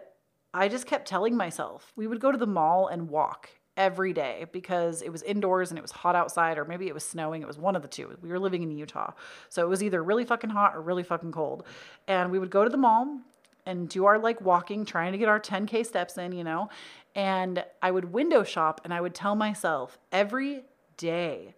I 0.52 0.68
just 0.68 0.86
kept 0.86 1.08
telling 1.08 1.34
myself, 1.34 1.94
we 1.96 2.06
would 2.06 2.20
go 2.20 2.30
to 2.30 2.36
the 2.36 2.46
mall 2.46 2.88
and 2.88 3.08
walk 3.08 3.48
every 3.80 4.12
day 4.12 4.44
because 4.52 5.00
it 5.00 5.08
was 5.08 5.22
indoors 5.22 5.70
and 5.70 5.78
it 5.78 5.80
was 5.80 5.90
hot 5.90 6.14
outside, 6.14 6.58
or 6.58 6.66
maybe 6.66 6.86
it 6.86 6.92
was 6.92 7.02
snowing. 7.02 7.40
It 7.40 7.48
was 7.48 7.56
one 7.56 7.74
of 7.74 7.80
the 7.80 7.88
two. 7.88 8.14
We 8.20 8.28
were 8.28 8.38
living 8.38 8.62
in 8.62 8.70
Utah. 8.70 9.12
So 9.48 9.62
it 9.62 9.68
was 9.70 9.82
either 9.82 10.04
really 10.04 10.26
fucking 10.26 10.50
hot 10.50 10.76
or 10.76 10.82
really 10.82 11.02
fucking 11.02 11.32
cold. 11.32 11.64
And 12.06 12.30
we 12.30 12.38
would 12.38 12.50
go 12.50 12.62
to 12.62 12.68
the 12.68 12.76
mall 12.76 13.20
and 13.64 13.88
do 13.88 14.04
our 14.04 14.18
like 14.18 14.42
walking, 14.42 14.84
trying 14.84 15.12
to 15.12 15.18
get 15.18 15.28
our 15.28 15.40
10K 15.40 15.86
steps 15.86 16.18
in, 16.18 16.32
you 16.32 16.44
know. 16.44 16.68
And 17.14 17.64
I 17.80 17.90
would 17.90 18.12
window 18.12 18.44
shop 18.44 18.82
and 18.84 18.92
I 18.92 19.00
would 19.00 19.14
tell 19.14 19.34
myself 19.34 19.98
every 20.12 20.64
day, 20.98 21.54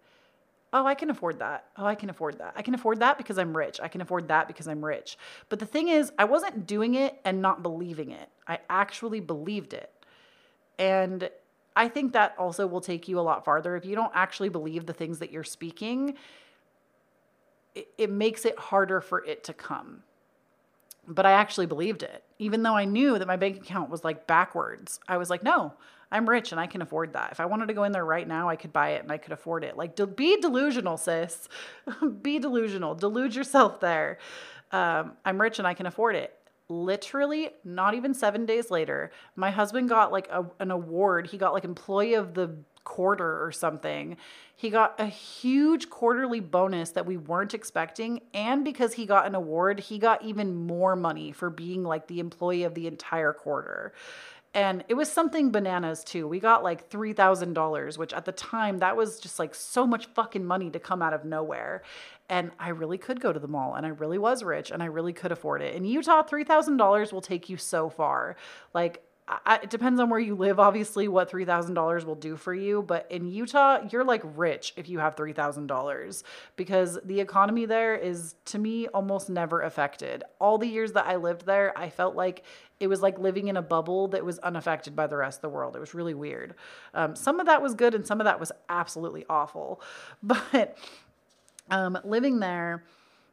oh, 0.71 0.85
I 0.85 0.95
can 0.95 1.09
afford 1.09 1.39
that. 1.39 1.65
Oh, 1.77 1.85
I 1.85 1.95
can 1.95 2.09
afford 2.09 2.39
that. 2.39 2.53
I 2.55 2.61
can 2.61 2.73
afford 2.73 3.01
that 3.01 3.17
because 3.17 3.37
I'm 3.37 3.55
rich. 3.55 3.81
I 3.83 3.89
can 3.89 3.99
afford 3.99 4.29
that 4.29 4.47
because 4.47 4.69
I'm 4.69 4.83
rich. 4.83 5.17
But 5.49 5.59
the 5.59 5.65
thing 5.65 5.89
is, 5.89 6.13
I 6.17 6.23
wasn't 6.23 6.65
doing 6.65 6.95
it 6.95 7.19
and 7.25 7.41
not 7.41 7.61
believing 7.61 8.11
it. 8.11 8.29
I 8.47 8.59
actually 8.69 9.19
believed 9.19 9.73
it. 9.73 9.91
And 10.79 11.29
I 11.75 11.87
think 11.87 12.13
that 12.13 12.35
also 12.37 12.67
will 12.67 12.81
take 12.81 13.07
you 13.07 13.19
a 13.19 13.21
lot 13.21 13.45
farther. 13.45 13.75
If 13.75 13.85
you 13.85 13.95
don't 13.95 14.11
actually 14.13 14.49
believe 14.49 14.85
the 14.85 14.93
things 14.93 15.19
that 15.19 15.31
you're 15.31 15.43
speaking, 15.43 16.15
it, 17.75 17.87
it 17.97 18.11
makes 18.11 18.45
it 18.45 18.57
harder 18.57 19.01
for 19.01 19.23
it 19.25 19.43
to 19.45 19.53
come 19.53 20.03
but 21.07 21.25
I 21.25 21.31
actually 21.31 21.65
believed 21.65 22.03
it. 22.03 22.23
Even 22.39 22.63
though 22.63 22.75
I 22.75 22.85
knew 22.85 23.17
that 23.19 23.27
my 23.27 23.35
bank 23.35 23.57
account 23.57 23.89
was 23.89 24.03
like 24.03 24.27
backwards, 24.27 24.99
I 25.07 25.17
was 25.17 25.29
like, 25.29 25.43
no, 25.43 25.73
I'm 26.11 26.29
rich 26.29 26.51
and 26.51 26.61
I 26.61 26.67
can 26.67 26.81
afford 26.81 27.13
that. 27.13 27.31
If 27.31 27.39
I 27.39 27.45
wanted 27.45 27.67
to 27.67 27.73
go 27.73 27.83
in 27.83 27.91
there 27.91 28.05
right 28.05 28.27
now, 28.27 28.49
I 28.49 28.55
could 28.55 28.71
buy 28.71 28.91
it 28.91 29.03
and 29.03 29.11
I 29.11 29.17
could 29.17 29.33
afford 29.33 29.63
it. 29.63 29.75
Like, 29.75 29.95
be 30.15 30.37
delusional, 30.39 30.97
sis. 30.97 31.49
be 32.21 32.39
delusional. 32.39 32.95
Delude 32.95 33.35
yourself 33.35 33.79
there. 33.79 34.17
Um, 34.71 35.13
I'm 35.25 35.39
rich 35.39 35.59
and 35.59 35.67
I 35.67 35.73
can 35.73 35.85
afford 35.85 36.15
it. 36.15 36.37
Literally, 36.69 37.49
not 37.63 37.93
even 37.93 38.13
seven 38.13 38.45
days 38.45 38.71
later, 38.71 39.11
my 39.35 39.51
husband 39.51 39.89
got 39.89 40.11
like 40.11 40.27
a, 40.29 40.45
an 40.59 40.71
award. 40.71 41.27
He 41.27 41.37
got 41.37 41.53
like 41.53 41.65
employee 41.65 42.13
of 42.13 42.33
the 42.33 42.55
quarter 42.83 43.43
or 43.43 43.51
something. 43.51 44.17
He 44.55 44.69
got 44.69 44.99
a 44.99 45.05
huge 45.05 45.89
quarterly 45.89 46.39
bonus 46.39 46.91
that 46.91 47.05
we 47.05 47.17
weren't 47.17 47.53
expecting. 47.53 48.21
And 48.33 48.63
because 48.63 48.93
he 48.93 49.05
got 49.05 49.25
an 49.25 49.35
award, 49.35 49.79
he 49.79 49.97
got 49.97 50.23
even 50.23 50.55
more 50.55 50.95
money 50.95 51.31
for 51.31 51.49
being 51.49 51.83
like 51.83 52.07
the 52.07 52.19
employee 52.19 52.63
of 52.63 52.75
the 52.75 52.87
entire 52.87 53.33
quarter. 53.33 53.93
And 54.55 54.83
it 54.87 54.93
was 54.93 55.11
something 55.11 55.51
bananas 55.51 56.03
too. 56.03 56.27
We 56.27 56.39
got 56.39 56.63
like 56.63 56.89
$3,000, 56.89 57.97
which 57.97 58.13
at 58.13 58.25
the 58.25 58.31
time 58.31 58.79
that 58.79 58.95
was 58.95 59.19
just 59.19 59.39
like 59.39 59.55
so 59.55 59.87
much 59.87 60.05
fucking 60.07 60.45
money 60.45 60.69
to 60.69 60.79
come 60.79 61.01
out 61.01 61.13
of 61.13 61.25
nowhere. 61.25 61.81
And 62.33 62.49
I 62.57 62.69
really 62.69 62.97
could 62.97 63.19
go 63.19 63.31
to 63.31 63.39
the 63.39 63.47
mall 63.47 63.75
and 63.75 63.85
I 63.85 63.89
really 63.89 64.17
was 64.17 64.43
rich 64.43 64.71
and 64.71 64.81
I 64.81 64.87
really 64.87 65.13
could 65.13 65.31
afford 65.31 65.61
it. 65.61 65.75
In 65.75 65.85
Utah, 65.85 66.23
$3,000 66.23 67.13
will 67.13 67.21
take 67.21 67.47
you 67.47 67.57
so 67.57 67.91
far. 67.91 68.35
Like 68.73 69.03
I, 69.27 69.59
it 69.61 69.69
depends 69.69 69.99
on 69.99 70.09
where 70.09 70.19
you 70.19 70.33
live, 70.33 70.59
obviously, 70.59 71.07
what 71.07 71.29
$3,000 71.29 72.05
will 72.05 72.15
do 72.15 72.35
for 72.35 72.51
you. 72.51 72.81
But 72.81 73.05
in 73.11 73.27
Utah, 73.27 73.87
you're 73.91 74.03
like 74.03 74.23
rich 74.35 74.73
if 74.77 74.89
you 74.89 74.97
have 74.97 75.15
$3,000 75.15 76.23
because 76.55 76.97
the 77.05 77.19
economy 77.19 77.67
there 77.67 77.95
is, 77.95 78.33
to 78.45 78.57
me, 78.57 78.87
almost 78.87 79.29
never 79.29 79.61
affected. 79.61 80.23
All 80.39 80.57
the 80.57 80.67
years 80.67 80.93
that 80.93 81.05
I 81.05 81.17
lived 81.17 81.45
there, 81.45 81.77
I 81.77 81.91
felt 81.91 82.15
like 82.15 82.43
it 82.79 82.87
was 82.87 83.01
like 83.01 83.19
living 83.19 83.47
in 83.47 83.57
a 83.57 83.61
bubble 83.61 84.09
that 84.09 84.25
was 84.25 84.39
unaffected 84.39 84.95
by 84.95 85.05
the 85.05 85.17
rest 85.17 85.37
of 85.37 85.41
the 85.43 85.49
world. 85.49 85.75
It 85.75 85.79
was 85.79 85.93
really 85.93 86.15
weird. 86.15 86.55
Um, 86.95 87.15
some 87.15 87.39
of 87.39 87.45
that 87.45 87.61
was 87.61 87.75
good 87.75 87.93
and 87.93 88.05
some 88.05 88.19
of 88.19 88.25
that 88.25 88.39
was 88.39 88.51
absolutely 88.69 89.25
awful. 89.29 89.81
But 90.21 90.77
um, 91.69 91.97
living 92.03 92.39
there, 92.39 92.83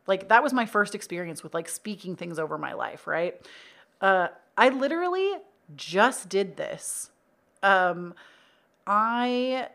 like, 0.07 0.29
that 0.29 0.43
was 0.43 0.53
my 0.53 0.67
first 0.67 0.95
experience 0.95 1.43
with 1.43 1.55
like 1.55 1.69
speaking 1.69 2.17
things 2.17 2.39
over 2.39 2.59
my 2.59 2.73
life, 2.73 3.07
right? 3.07 3.41
Uh, 4.01 4.29
I 4.57 4.71
literally 4.71 5.35
just 5.77 6.29
did 6.29 6.57
this. 6.57 7.11
Um, 7.63 8.15
I 8.87 9.69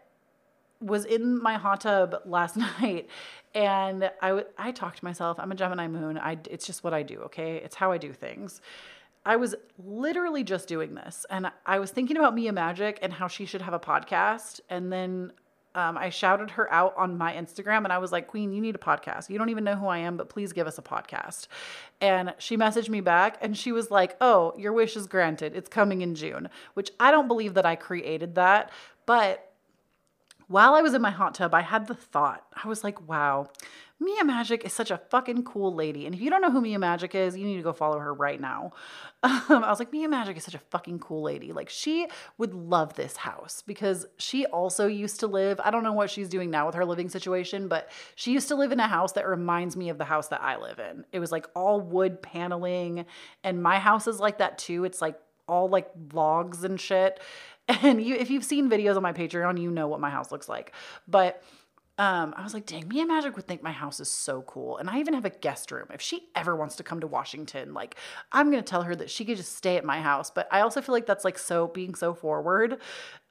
was 0.81 1.05
in 1.05 1.41
my 1.41 1.55
hot 1.55 1.81
tub 1.81 2.15
last 2.25 2.57
night 2.81 3.09
and 3.53 4.11
I, 4.21 4.29
w- 4.29 4.47
I 4.57 4.71
talked 4.71 4.99
to 4.99 5.05
myself. 5.05 5.39
I'm 5.39 5.51
a 5.51 5.55
Gemini 5.55 5.87
moon. 5.87 6.17
I, 6.17 6.37
it's 6.49 6.65
just 6.65 6.83
what 6.83 6.93
I 6.93 7.03
do, 7.03 7.19
okay? 7.21 7.57
It's 7.57 7.75
how 7.75 7.91
I 7.91 7.97
do 7.97 8.11
things. 8.11 8.61
I 9.25 9.37
was 9.37 9.55
literally 9.83 10.43
just 10.43 10.67
doing 10.67 10.93
this 10.93 11.25
and 11.29 11.51
I 11.65 11.79
was 11.79 11.91
thinking 11.91 12.17
about 12.17 12.35
Mia 12.35 12.51
Magick 12.51 12.97
and 13.01 13.13
how 13.13 13.27
she 13.27 13.45
should 13.45 13.61
have 13.61 13.73
a 13.73 13.79
podcast. 13.79 14.59
And 14.69 14.91
then 14.91 15.31
um, 15.75 15.97
I 15.97 16.09
shouted 16.09 16.51
her 16.51 16.71
out 16.71 16.95
on 16.97 17.17
my 17.17 17.33
Instagram 17.33 17.83
and 17.83 17.93
I 17.93 17.97
was 17.97 18.11
like, 18.11 18.27
Queen, 18.27 18.51
you 18.51 18.61
need 18.61 18.75
a 18.75 18.79
podcast. 18.79 19.29
You 19.29 19.37
don't 19.37 19.49
even 19.49 19.63
know 19.63 19.75
who 19.75 19.87
I 19.87 19.99
am, 19.99 20.17
but 20.17 20.29
please 20.29 20.53
give 20.53 20.67
us 20.67 20.77
a 20.77 20.81
podcast. 20.81 21.47
And 22.01 22.33
she 22.37 22.57
messaged 22.57 22.89
me 22.89 23.01
back 23.01 23.37
and 23.41 23.57
she 23.57 23.71
was 23.71 23.91
like, 23.91 24.15
Oh, 24.21 24.53
your 24.57 24.73
wish 24.73 24.95
is 24.95 25.05
granted. 25.05 25.55
It's 25.55 25.69
coming 25.69 26.01
in 26.01 26.15
June, 26.15 26.49
which 26.73 26.91
I 26.99 27.11
don't 27.11 27.27
believe 27.27 27.53
that 27.53 27.65
I 27.65 27.75
created 27.75 28.35
that. 28.35 28.71
But 29.05 29.51
while 30.47 30.75
I 30.75 30.81
was 30.81 30.93
in 30.93 31.01
my 31.01 31.11
hot 31.11 31.35
tub, 31.35 31.53
I 31.53 31.61
had 31.61 31.87
the 31.87 31.95
thought, 31.95 32.45
I 32.63 32.67
was 32.67 32.83
like, 32.83 33.07
wow, 33.07 33.49
Mia 33.99 34.23
Magick 34.23 34.65
is 34.65 34.73
such 34.73 34.91
a 34.91 34.97
fucking 34.97 35.43
cool 35.43 35.73
lady. 35.73 36.05
And 36.05 36.13
if 36.13 36.19
you 36.19 36.29
don't 36.29 36.41
know 36.41 36.51
who 36.51 36.59
Mia 36.59 36.77
Magick 36.77 37.15
is, 37.15 37.37
you 37.37 37.45
need 37.45 37.55
to 37.57 37.63
go 37.63 37.71
follow 37.71 37.99
her 37.99 38.13
right 38.13 38.39
now. 38.39 38.73
Um, 39.47 39.63
I 39.63 39.69
was 39.69 39.79
like, 39.79 39.91
Mia 39.91 40.07
Magick 40.07 40.37
is 40.37 40.43
such 40.43 40.53
a 40.53 40.59
fucking 40.59 40.99
cool 40.99 41.23
lady. 41.23 41.51
Like, 41.51 41.67
she 41.67 42.07
would 42.37 42.53
love 42.53 42.93
this 42.93 43.17
house 43.17 43.63
because 43.65 44.05
she 44.17 44.45
also 44.45 44.85
used 44.85 45.19
to 45.21 45.27
live, 45.27 45.59
I 45.63 45.71
don't 45.71 45.83
know 45.83 45.93
what 45.93 46.11
she's 46.11 46.29
doing 46.29 46.51
now 46.51 46.67
with 46.67 46.75
her 46.75 46.85
living 46.85 47.09
situation, 47.09 47.67
but 47.67 47.89
she 48.13 48.31
used 48.31 48.47
to 48.49 48.55
live 48.55 48.71
in 48.71 48.79
a 48.79 48.87
house 48.87 49.13
that 49.13 49.27
reminds 49.27 49.75
me 49.75 49.89
of 49.89 49.97
the 49.97 50.05
house 50.05 50.27
that 50.27 50.41
I 50.41 50.57
live 50.57 50.77
in. 50.77 51.05
It 51.11 51.19
was 51.19 51.31
like 51.31 51.47
all 51.55 51.81
wood 51.81 52.21
paneling. 52.21 53.07
And 53.43 53.63
my 53.63 53.79
house 53.79 54.05
is 54.05 54.19
like 54.19 54.37
that 54.37 54.59
too. 54.59 54.83
It's 54.85 55.01
like 55.01 55.19
all 55.47 55.69
like 55.69 55.89
logs 56.13 56.63
and 56.63 56.79
shit. 56.79 57.19
And 57.67 57.99
you, 57.99 58.13
if 58.13 58.29
you've 58.29 58.43
seen 58.43 58.69
videos 58.69 58.95
on 58.95 59.01
my 59.01 59.11
Patreon, 59.11 59.59
you 59.59 59.71
know 59.71 59.87
what 59.87 59.99
my 59.99 60.11
house 60.11 60.31
looks 60.31 60.47
like. 60.47 60.71
But 61.07 61.41
um, 61.97 62.33
I 62.35 62.43
was 62.43 62.53
like, 62.53 62.65
dang, 62.65 62.89
Mia 62.89 63.05
Magick 63.05 63.35
would 63.35 63.47
think 63.47 63.63
my 63.63 63.71
house 63.71 64.01
is 64.01 64.09
so 64.09 64.41
cool. 64.41 64.77
And 64.77 64.89
I 64.89 64.99
even 64.99 65.13
have 65.13 65.23
a 65.23 65.29
guest 65.29 65.71
room. 65.71 65.87
If 65.93 66.01
she 66.01 66.27
ever 66.35 66.53
wants 66.53 66.75
to 66.75 66.83
come 66.83 66.99
to 66.99 67.07
Washington, 67.07 67.73
like, 67.73 67.95
I'm 68.33 68.51
going 68.51 68.61
to 68.61 68.69
tell 68.69 68.81
her 68.81 68.95
that 68.95 69.09
she 69.09 69.23
could 69.23 69.37
just 69.37 69.55
stay 69.55 69.77
at 69.77 69.85
my 69.85 70.01
house. 70.01 70.29
But 70.29 70.49
I 70.51 70.59
also 70.59 70.81
feel 70.81 70.93
like 70.93 71.05
that's 71.05 71.23
like 71.23 71.37
so 71.37 71.67
being 71.67 71.95
so 71.95 72.13
forward. 72.13 72.79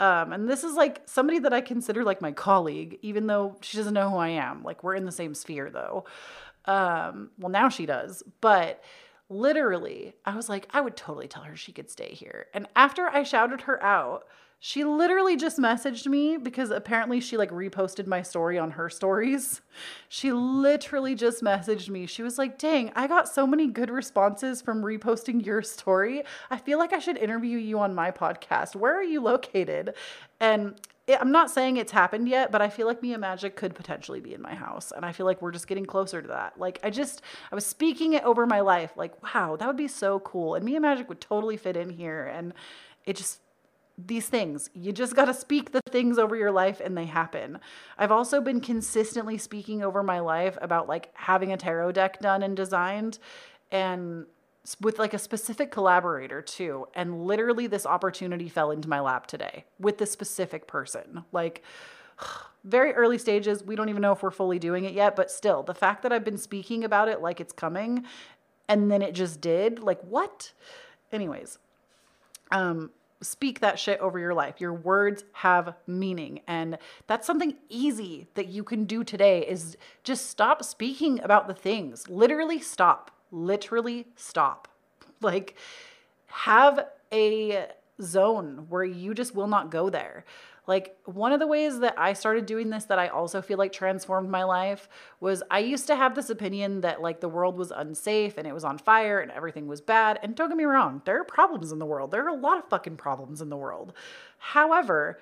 Um, 0.01 0.33
and 0.33 0.49
this 0.49 0.65
is 0.65 0.75
like 0.75 1.03
somebody 1.05 1.41
that 1.41 1.53
I 1.53 1.61
consider 1.61 2.05
like 2.05 2.23
my 2.23 2.33
colleague, 2.33 2.99
even 3.03 3.27
though 3.27 3.57
she 3.61 3.77
doesn't 3.77 3.93
know 3.93 4.09
who 4.09 4.17
I 4.17 4.29
am. 4.29 4.63
Like, 4.63 4.83
we're 4.83 4.95
in 4.95 5.05
the 5.05 5.13
same 5.13 5.35
sphere 5.35 5.69
though. 5.71 6.07
Um, 6.65 7.31
well, 7.39 7.51
now 7.51 7.69
she 7.69 7.85
does. 7.85 8.23
But 8.41 8.83
literally, 9.29 10.15
I 10.25 10.37
was 10.37 10.49
like, 10.49 10.69
I 10.73 10.81
would 10.81 10.97
totally 10.97 11.29
tell 11.29 11.43
her 11.43 11.55
she 11.55 11.73
could 11.73 11.91
stay 11.91 12.15
here. 12.15 12.47
And 12.55 12.67
after 12.75 13.09
I 13.09 13.25
shouted 13.25 13.63
her 13.63 13.83
out, 13.83 14.27
she 14.67 14.83
literally 14.83 15.37
just 15.37 15.59
messaged 15.59 16.07
me 16.07 16.39
because 16.39 16.71
apparently 16.71 17.21
she 17.21 17.37
like 17.37 17.51
reposted 17.51 18.07
my 18.07 18.23
story 18.23 18.59
on 18.59 18.71
her 18.71 18.89
stories. 18.89 19.61
She 20.09 20.33
literally 20.33 21.15
just 21.15 21.43
messaged 21.43 21.91
me. 21.91 22.07
She 22.07 22.23
was 22.23 22.39
like, 22.39 22.57
"Dang, 22.57 22.91
I 22.97 23.07
got 23.07 23.29
so 23.29 23.47
many 23.47 23.67
good 23.67 23.91
responses 23.91 24.63
from 24.63 24.81
reposting 24.81 25.45
your 25.45 25.61
story. 25.61 26.23
I 26.51 26.57
feel 26.57 26.79
like 26.79 26.95
I 26.95 26.99
should 26.99 27.19
interview 27.19 27.59
you 27.59 27.79
on 27.79 27.95
my 27.95 28.11
podcast. 28.11 28.75
Where 28.75 28.99
are 28.99 29.05
you 29.05 29.21
located?" 29.21 29.93
And 30.41 30.81
it, 31.07 31.21
I'm 31.21 31.31
not 31.31 31.51
saying 31.51 31.77
it's 31.77 31.93
happened 31.93 32.31
yet, 32.31 32.51
but 32.51 32.63
I 32.63 32.71
feel 32.71 32.87
like 32.87 33.03
Mia 33.03 33.19
Magick 33.19 33.57
could 33.57 33.75
potentially 33.75 34.21
be 34.21 34.33
in 34.33 34.41
my 34.41 34.55
house. 34.55 34.95
And 34.97 35.05
I 35.05 35.13
feel 35.13 35.27
like 35.27 35.43
we're 35.43 35.53
just 35.53 35.67
getting 35.67 35.85
closer 35.85 36.23
to 36.23 36.29
that. 36.29 36.59
Like, 36.59 36.81
I 36.83 36.89
just, 36.89 37.21
I 37.53 37.55
was 37.55 37.67
speaking 37.67 38.15
it 38.15 38.25
over 38.25 38.47
my 38.47 38.61
life. 38.61 38.93
Like, 38.97 39.23
wow, 39.23 39.57
that 39.57 39.67
would 39.67 39.77
be 39.77 39.89
so 39.89 40.21
cool. 40.21 40.55
And 40.55 40.65
Mia 40.65 40.81
Magick 40.81 41.09
would 41.11 41.21
totally 41.21 41.59
fit 41.59 41.77
in 41.77 41.91
here. 41.91 42.25
And 42.25 42.55
it 43.05 43.17
just 43.17 43.41
these 43.97 44.27
things. 44.27 44.71
You 44.75 44.93
just 44.93 45.15
got 45.15 45.27
to 45.27 45.35
speak 45.35 45.73
the 45.73 45.81
things 45.91 46.19
over 46.19 46.35
your 46.35 46.51
life 46.51 46.81
and 46.81 46.97
they 46.97 47.05
happen. 47.07 47.61
I've 47.97 48.11
also 48.11 48.41
been 48.41 48.61
consistently 48.61 49.39
speaking 49.39 49.83
over 49.83 50.03
my 50.03 50.21
life 50.21 50.59
about 50.61 50.89
like 50.89 51.11
having 51.15 51.53
a 51.53 51.57
tarot 51.57 51.93
deck 51.93 52.21
done 52.21 52.43
and 52.43 52.57
designed 52.57 53.19
and 53.71 54.27
with 54.81 54.99
like 54.99 55.15
a 55.15 55.19
specific 55.19 55.71
collaborator 55.71 56.43
too. 56.43 56.89
And 56.95 57.25
literally 57.25 57.67
this 57.67 57.87
opportunity 57.87 58.49
fell 58.49 58.71
into 58.71 58.89
my 58.89 59.01
lap 59.01 59.27
today 59.27 59.65
with 59.79 59.99
this 59.99 60.11
specific 60.11 60.67
person. 60.67 61.25
Like 61.31 61.63
very 62.65 62.95
early 62.95 63.19
stages, 63.19 63.63
we 63.63 63.77
don't 63.77 63.91
even 63.91 64.03
know 64.03 64.13
if 64.13 64.23
we're 64.23 64.31
fully 64.31 64.59
doing 64.59 64.85
it 64.85 64.95
yet, 64.95 65.15
but 65.15 65.31
still, 65.31 65.63
the 65.63 65.75
fact 65.75 66.03
that 66.03 66.13
I've 66.13 66.25
been 66.25 66.39
speaking 66.39 66.83
about 66.83 67.09
it 67.09 67.21
like 67.21 67.41
it's 67.41 67.53
coming 67.53 68.05
and 68.69 68.91
then 68.91 69.03
it 69.03 69.15
just 69.15 69.41
did, 69.41 69.79
like 69.79 70.01
what? 70.01 70.53
Anyways, 71.13 71.59
um 72.51 72.91
speak 73.23 73.61
that 73.61 73.79
shit 73.79 73.99
over 74.01 74.19
your 74.19 74.35
life. 74.35 74.61
Your 74.61 74.75
words 74.75 75.25
have 75.33 75.75
meaning. 75.87 76.41
And 76.47 76.79
that's 77.07 77.27
something 77.27 77.57
easy 77.69 78.29
that 78.35 78.49
you 78.49 78.65
can 78.65 78.85
do 78.85 79.05
today 79.05 79.47
is 79.47 79.77
just 80.03 80.31
stop 80.31 80.63
speaking 80.65 81.21
about 81.23 81.49
the 81.49 81.55
things. 81.55 82.09
Literally 82.09 82.61
stop. 82.61 83.11
Literally 83.31 84.07
stop. 84.17 84.69
Like 85.21 85.57
have 86.27 86.89
a 87.13 87.69
zone 88.03 88.67
where 88.69 88.85
you 88.85 89.15
just 89.15 89.35
will 89.35 89.47
not 89.47 89.71
go 89.71 89.89
there. 89.89 90.25
Like 90.67 90.97
one 91.05 91.33
of 91.33 91.41
the 91.41 91.47
ways 91.47 91.81
that 91.81 91.95
I 91.99 92.15
started 92.15 92.47
doing 92.47 92.71
this 92.71 92.85
that 92.85 92.99
I 92.99 93.09
also 93.09 93.43
feel 93.43 93.59
like 93.59 93.73
transformed 93.73 94.31
my 94.31 94.45
life 94.45 94.89
was 95.21 95.43
I 95.51 95.59
used 95.59 95.87
to 95.89 95.97
have 95.97 96.15
this 96.15 96.31
opinion 96.31 96.81
that 96.81 97.03
like 97.03 97.21
the 97.21 97.29
world 97.29 97.59
was 97.59 97.71
unsafe 97.71 98.39
and 98.39 98.47
it 98.47 98.55
was 98.55 98.65
on 98.65 98.79
fire 98.79 99.21
and 99.21 99.31
everything 99.31 99.67
was 99.67 99.83
bad. 99.83 100.19
And 100.23 100.35
don't 100.35 100.49
get 100.49 100.57
me 100.57 100.65
wrong, 100.65 101.03
there 101.05 101.21
are 101.21 101.25
problems 101.25 101.71
in 101.71 101.79
the 101.79 101.87
world. 101.87 102.11
There 102.11 102.25
are 102.25 102.35
a 102.35 102.41
lot 102.41 102.59
of 102.59 102.69
fucking 102.71 102.97
problems 102.97 103.43
in 103.43 103.51
the 103.51 103.57
world. 103.59 103.93
However, 104.39 105.21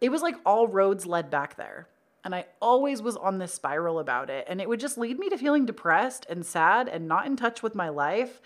it 0.00 0.10
was 0.10 0.22
like 0.22 0.36
all 0.46 0.68
roads 0.68 1.06
led 1.06 1.28
back 1.28 1.56
there. 1.56 1.88
And 2.24 2.34
I 2.34 2.46
always 2.60 3.02
was 3.02 3.16
on 3.16 3.38
this 3.38 3.54
spiral 3.54 3.98
about 3.98 4.30
it. 4.30 4.46
And 4.48 4.60
it 4.60 4.68
would 4.68 4.80
just 4.80 4.98
lead 4.98 5.18
me 5.18 5.28
to 5.28 5.38
feeling 5.38 5.64
depressed 5.64 6.26
and 6.28 6.44
sad 6.44 6.88
and 6.88 7.08
not 7.08 7.26
in 7.26 7.36
touch 7.36 7.62
with 7.62 7.74
my 7.74 7.88
life. 7.88 8.40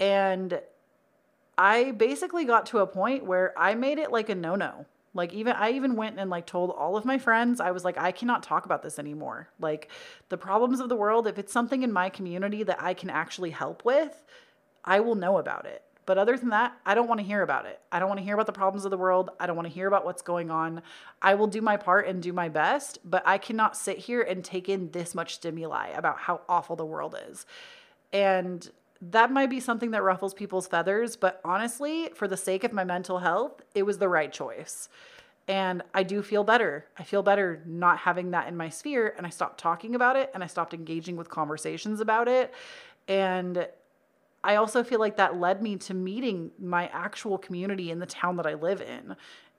And 0.00 0.60
I 1.56 1.90
basically 1.92 2.44
got 2.44 2.66
to 2.66 2.78
a 2.78 2.86
point 2.86 3.24
where 3.24 3.52
I 3.58 3.74
made 3.74 3.98
it 3.98 4.12
like 4.12 4.28
a 4.28 4.34
no 4.34 4.54
no. 4.54 4.86
Like 5.14 5.32
even 5.32 5.54
I 5.54 5.70
even 5.70 5.96
went 5.96 6.18
and 6.18 6.30
like 6.30 6.46
told 6.46 6.70
all 6.70 6.96
of 6.96 7.04
my 7.04 7.18
friends, 7.18 7.60
I 7.60 7.70
was 7.70 7.84
like, 7.84 7.98
I 7.98 8.12
cannot 8.12 8.42
talk 8.42 8.66
about 8.66 8.82
this 8.82 8.98
anymore. 8.98 9.48
Like 9.58 9.90
the 10.28 10.36
problems 10.36 10.80
of 10.80 10.88
the 10.88 10.96
world, 10.96 11.26
if 11.26 11.38
it's 11.38 11.52
something 11.52 11.82
in 11.82 11.92
my 11.92 12.08
community 12.08 12.62
that 12.64 12.82
I 12.82 12.94
can 12.94 13.10
actually 13.10 13.50
help 13.50 13.84
with, 13.84 14.22
I 14.84 15.00
will 15.00 15.14
know 15.14 15.38
about 15.38 15.66
it. 15.66 15.82
But 16.08 16.16
other 16.16 16.38
than 16.38 16.48
that, 16.48 16.74
I 16.86 16.94
don't 16.94 17.06
want 17.06 17.20
to 17.20 17.26
hear 17.26 17.42
about 17.42 17.66
it. 17.66 17.80
I 17.92 17.98
don't 17.98 18.08
want 18.08 18.18
to 18.18 18.24
hear 18.24 18.32
about 18.32 18.46
the 18.46 18.52
problems 18.52 18.86
of 18.86 18.90
the 18.90 18.96
world. 18.96 19.28
I 19.38 19.46
don't 19.46 19.56
want 19.56 19.68
to 19.68 19.74
hear 19.74 19.86
about 19.86 20.06
what's 20.06 20.22
going 20.22 20.50
on. 20.50 20.80
I 21.20 21.34
will 21.34 21.48
do 21.48 21.60
my 21.60 21.76
part 21.76 22.06
and 22.06 22.22
do 22.22 22.32
my 22.32 22.48
best, 22.48 22.98
but 23.04 23.22
I 23.26 23.36
cannot 23.36 23.76
sit 23.76 23.98
here 23.98 24.22
and 24.22 24.42
take 24.42 24.70
in 24.70 24.90
this 24.92 25.14
much 25.14 25.34
stimuli 25.34 25.88
about 25.88 26.16
how 26.16 26.40
awful 26.48 26.76
the 26.76 26.86
world 26.86 27.14
is. 27.28 27.44
And 28.10 28.70
that 29.00 29.30
might 29.30 29.50
be 29.50 29.60
something 29.60 29.92
that 29.92 30.02
ruffles 30.02 30.34
people's 30.34 30.66
feathers, 30.66 31.16
but 31.16 31.40
honestly, 31.44 32.10
for 32.14 32.26
the 32.26 32.36
sake 32.36 32.64
of 32.64 32.72
my 32.72 32.84
mental 32.84 33.18
health, 33.18 33.62
it 33.74 33.84
was 33.84 33.98
the 33.98 34.08
right 34.08 34.32
choice. 34.32 34.88
And 35.46 35.82
I 35.94 36.02
do 36.02 36.22
feel 36.22 36.44
better. 36.44 36.84
I 36.98 37.04
feel 37.04 37.22
better 37.22 37.62
not 37.64 37.98
having 37.98 38.32
that 38.32 38.48
in 38.48 38.56
my 38.56 38.68
sphere. 38.68 39.14
And 39.16 39.26
I 39.26 39.30
stopped 39.30 39.58
talking 39.58 39.94
about 39.94 40.16
it 40.16 40.30
and 40.34 40.44
I 40.44 40.46
stopped 40.46 40.74
engaging 40.74 41.16
with 41.16 41.30
conversations 41.30 42.00
about 42.00 42.28
it. 42.28 42.52
And 43.06 43.66
I 44.44 44.56
also 44.56 44.84
feel 44.84 45.00
like 45.00 45.16
that 45.16 45.40
led 45.40 45.62
me 45.62 45.76
to 45.76 45.94
meeting 45.94 46.50
my 46.58 46.88
actual 46.88 47.38
community 47.38 47.90
in 47.90 47.98
the 47.98 48.06
town 48.06 48.36
that 48.36 48.46
I 48.46 48.54
live 48.54 48.82
in. 48.82 49.16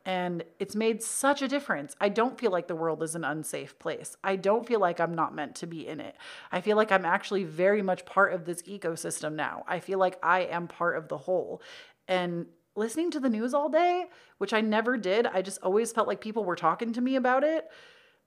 And 0.10 0.44
it's 0.58 0.76
made 0.76 1.04
such 1.04 1.44
a 1.44 1.48
difference. 1.48 1.96
I 2.02 2.10
don't 2.10 2.40
feel 2.40 2.50
like 2.50 2.68
the 2.68 2.76
world 2.76 3.04
is 3.04 3.14
an 3.14 3.24
unsafe 3.24 3.78
place. 3.78 4.18
I 4.24 4.38
don't 4.38 4.66
feel 4.66 4.80
like 4.80 5.00
I'm 5.00 5.14
not 5.14 5.36
meant 5.36 5.54
to 5.58 5.68
be 5.68 5.88
in 5.88 6.00
it. 6.00 6.16
I 6.52 6.62
feel 6.62 6.78
like 6.78 6.92
I'm 6.92 7.06
actually 7.06 7.44
very 7.44 7.84
much 7.84 8.06
part 8.06 8.34
of 8.34 8.44
this 8.44 8.64
ecosystem 8.64 9.34
now. 9.34 9.64
I 9.68 9.80
feel 9.80 10.00
like 10.00 10.18
I 10.24 10.46
am 10.46 10.68
part 10.68 10.98
of 10.98 11.10
the 11.10 11.18
whole. 11.20 11.62
And 12.08 12.48
listening 12.76 13.12
to 13.12 13.20
the 13.20 13.30
news 13.30 13.54
all 13.54 13.70
day, 13.70 14.06
which 14.40 14.52
I 14.52 14.62
never 14.62 14.98
did, 14.98 15.28
I 15.28 15.44
just 15.44 15.62
always 15.62 15.92
felt 15.92 16.08
like 16.08 16.22
people 16.22 16.44
were 16.44 16.56
talking 16.56 16.92
to 16.94 17.02
me 17.02 17.16
about 17.16 17.44
it. 17.44 17.70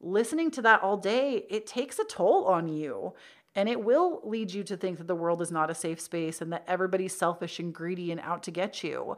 Listening 0.00 0.52
to 0.52 0.62
that 0.62 0.84
all 0.84 0.98
day, 0.98 1.46
it 1.50 1.66
takes 1.66 1.98
a 1.98 2.04
toll 2.04 2.44
on 2.44 2.68
you. 2.68 3.12
And 3.56 3.68
it 3.68 3.82
will 3.82 4.20
lead 4.22 4.52
you 4.52 4.62
to 4.62 4.76
think 4.76 4.98
that 4.98 5.08
the 5.08 5.16
world 5.16 5.42
is 5.42 5.50
not 5.50 5.68
a 5.68 5.74
safe 5.74 6.00
space 6.00 6.40
and 6.40 6.52
that 6.52 6.62
everybody's 6.68 7.16
selfish 7.16 7.58
and 7.58 7.74
greedy 7.74 8.12
and 8.12 8.20
out 8.20 8.44
to 8.44 8.52
get 8.52 8.84
you. 8.84 9.16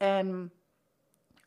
And 0.00 0.50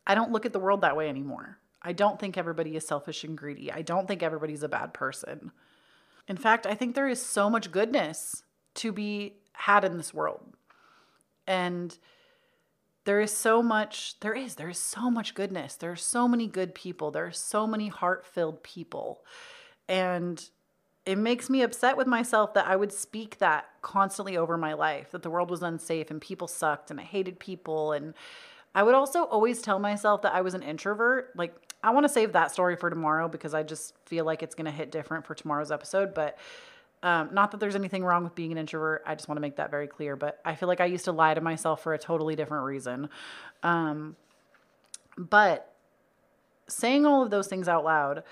I 0.05 0.15
don't 0.15 0.31
look 0.31 0.45
at 0.45 0.53
the 0.53 0.59
world 0.59 0.81
that 0.81 0.97
way 0.97 1.09
anymore. 1.09 1.57
I 1.81 1.93
don't 1.93 2.19
think 2.19 2.37
everybody 2.37 2.75
is 2.75 2.87
selfish 2.87 3.23
and 3.23 3.37
greedy. 3.37 3.71
I 3.71 3.81
don't 3.81 4.07
think 4.07 4.23
everybody's 4.23 4.63
a 4.63 4.69
bad 4.69 4.93
person. 4.93 5.51
In 6.27 6.37
fact, 6.37 6.65
I 6.65 6.75
think 6.75 6.95
there 6.95 7.09
is 7.09 7.21
so 7.21 7.49
much 7.49 7.71
goodness 7.71 8.43
to 8.75 8.91
be 8.91 9.33
had 9.53 9.83
in 9.83 9.97
this 9.97 10.13
world. 10.13 10.55
And 11.45 11.97
there 13.05 13.19
is 13.19 13.35
so 13.35 13.61
much, 13.61 14.19
there 14.21 14.33
is, 14.33 14.55
there 14.55 14.69
is 14.69 14.77
so 14.77 15.09
much 15.09 15.35
goodness. 15.35 15.75
There 15.75 15.91
are 15.91 15.97
so 15.97 16.27
many 16.27 16.47
good 16.47 16.73
people. 16.73 17.11
There 17.11 17.25
are 17.25 17.31
so 17.31 17.67
many 17.67 17.89
heart 17.89 18.25
filled 18.25 18.63
people. 18.63 19.25
And 19.89 20.43
it 21.05 21.17
makes 21.17 21.49
me 21.49 21.61
upset 21.61 21.97
with 21.97 22.07
myself 22.07 22.53
that 22.53 22.67
I 22.67 22.77
would 22.77 22.93
speak 22.93 23.39
that 23.39 23.65
constantly 23.81 24.37
over 24.37 24.57
my 24.57 24.73
life 24.73 25.11
that 25.11 25.21
the 25.21 25.29
world 25.29 25.49
was 25.49 25.61
unsafe 25.61 26.09
and 26.09 26.21
people 26.21 26.47
sucked 26.47 26.91
and 26.91 26.99
I 26.99 27.03
hated 27.03 27.39
people. 27.39 27.91
And 27.91 28.13
I 28.75 28.83
would 28.83 28.95
also 28.95 29.23
always 29.23 29.61
tell 29.61 29.79
myself 29.79 30.23
that 30.23 30.33
I 30.33 30.41
was 30.41 30.53
an 30.53 30.63
introvert. 30.63 31.31
Like, 31.35 31.55
I 31.83 31.91
want 31.91 32.05
to 32.05 32.09
save 32.09 32.33
that 32.33 32.51
story 32.51 32.75
for 32.75 32.89
tomorrow 32.89 33.27
because 33.27 33.53
I 33.53 33.63
just 33.63 33.93
feel 34.05 34.25
like 34.25 34.41
it's 34.41 34.55
going 34.55 34.65
to 34.65 34.71
hit 34.71 34.91
different 34.91 35.25
for 35.25 35.35
tomorrow's 35.35 35.71
episode. 35.71 36.13
But 36.13 36.37
um, 37.03 37.29
not 37.33 37.51
that 37.51 37.59
there's 37.59 37.75
anything 37.75 38.03
wrong 38.03 38.23
with 38.23 38.33
being 38.33 38.51
an 38.51 38.57
introvert. 38.57 39.03
I 39.05 39.13
just 39.15 39.27
want 39.27 39.37
to 39.37 39.41
make 39.41 39.57
that 39.57 39.69
very 39.69 39.87
clear. 39.87 40.15
But 40.15 40.39
I 40.43 40.55
feel 40.55 40.67
like 40.67 40.81
I 40.81 40.85
used 40.85 41.05
to 41.05 41.11
lie 41.11 41.33
to 41.33 41.41
myself 41.41 41.83
for 41.83 41.93
a 41.93 41.99
totally 41.99 42.35
different 42.35 42.65
reason. 42.65 43.09
Um, 43.61 44.15
but 45.17 45.73
saying 46.67 47.05
all 47.05 47.21
of 47.21 47.29
those 47.29 47.47
things 47.47 47.67
out 47.67 47.83
loud, 47.83 48.23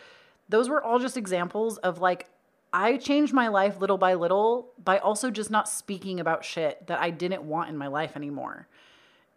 those 0.49 0.69
were 0.69 0.83
all 0.83 0.99
just 0.99 1.17
examples 1.17 1.77
of 1.79 1.99
like 1.99 2.27
I 2.73 2.97
changed 2.97 3.33
my 3.33 3.49
life 3.49 3.79
little 3.79 3.97
by 3.97 4.13
little 4.13 4.71
by 4.81 4.97
also 4.97 5.29
just 5.29 5.51
not 5.51 5.67
speaking 5.67 6.19
about 6.19 6.45
shit 6.45 6.87
that 6.87 6.99
I 6.99 7.09
didn't 7.09 7.43
want 7.43 7.69
in 7.69 7.77
my 7.77 7.87
life 7.87 8.15
anymore. 8.15 8.67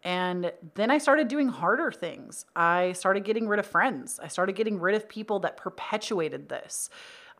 And 0.05 0.53
then 0.75 0.91
I 0.91 0.99
started 0.99 1.27
doing 1.27 1.49
harder 1.49 1.91
things. 1.91 2.45
I 2.55 2.91
started 2.91 3.25
getting 3.25 3.47
rid 3.47 3.59
of 3.59 3.65
friends. 3.65 4.19
I 4.21 4.27
started 4.27 4.55
getting 4.55 4.79
rid 4.79 4.95
of 4.95 5.09
people 5.09 5.39
that 5.39 5.57
perpetuated 5.57 6.47
this. 6.47 6.91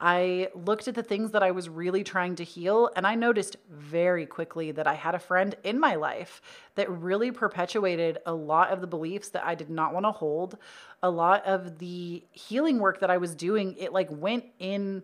I 0.01 0.49
looked 0.53 0.87
at 0.87 0.95
the 0.95 1.03
things 1.03 1.31
that 1.31 1.43
I 1.43 1.51
was 1.51 1.69
really 1.69 2.03
trying 2.03 2.35
to 2.35 2.43
heal, 2.43 2.89
and 2.97 3.07
I 3.07 3.15
noticed 3.15 3.55
very 3.69 4.25
quickly 4.25 4.71
that 4.71 4.87
I 4.87 4.95
had 4.95 5.15
a 5.15 5.19
friend 5.19 5.55
in 5.63 5.79
my 5.79 5.95
life 5.95 6.41
that 6.73 6.89
really 6.89 7.31
perpetuated 7.31 8.17
a 8.25 8.33
lot 8.33 8.71
of 8.71 8.81
the 8.81 8.87
beliefs 8.87 9.29
that 9.29 9.45
I 9.45 9.55
did 9.55 9.69
not 9.69 9.93
want 9.93 10.05
to 10.05 10.11
hold. 10.11 10.57
A 11.01 11.09
lot 11.09 11.45
of 11.45 11.77
the 11.77 12.23
healing 12.31 12.79
work 12.79 12.99
that 12.99 13.09
I 13.09 13.17
was 13.17 13.35
doing, 13.35 13.75
it 13.77 13.93
like 13.93 14.09
went 14.11 14.45
in 14.59 15.03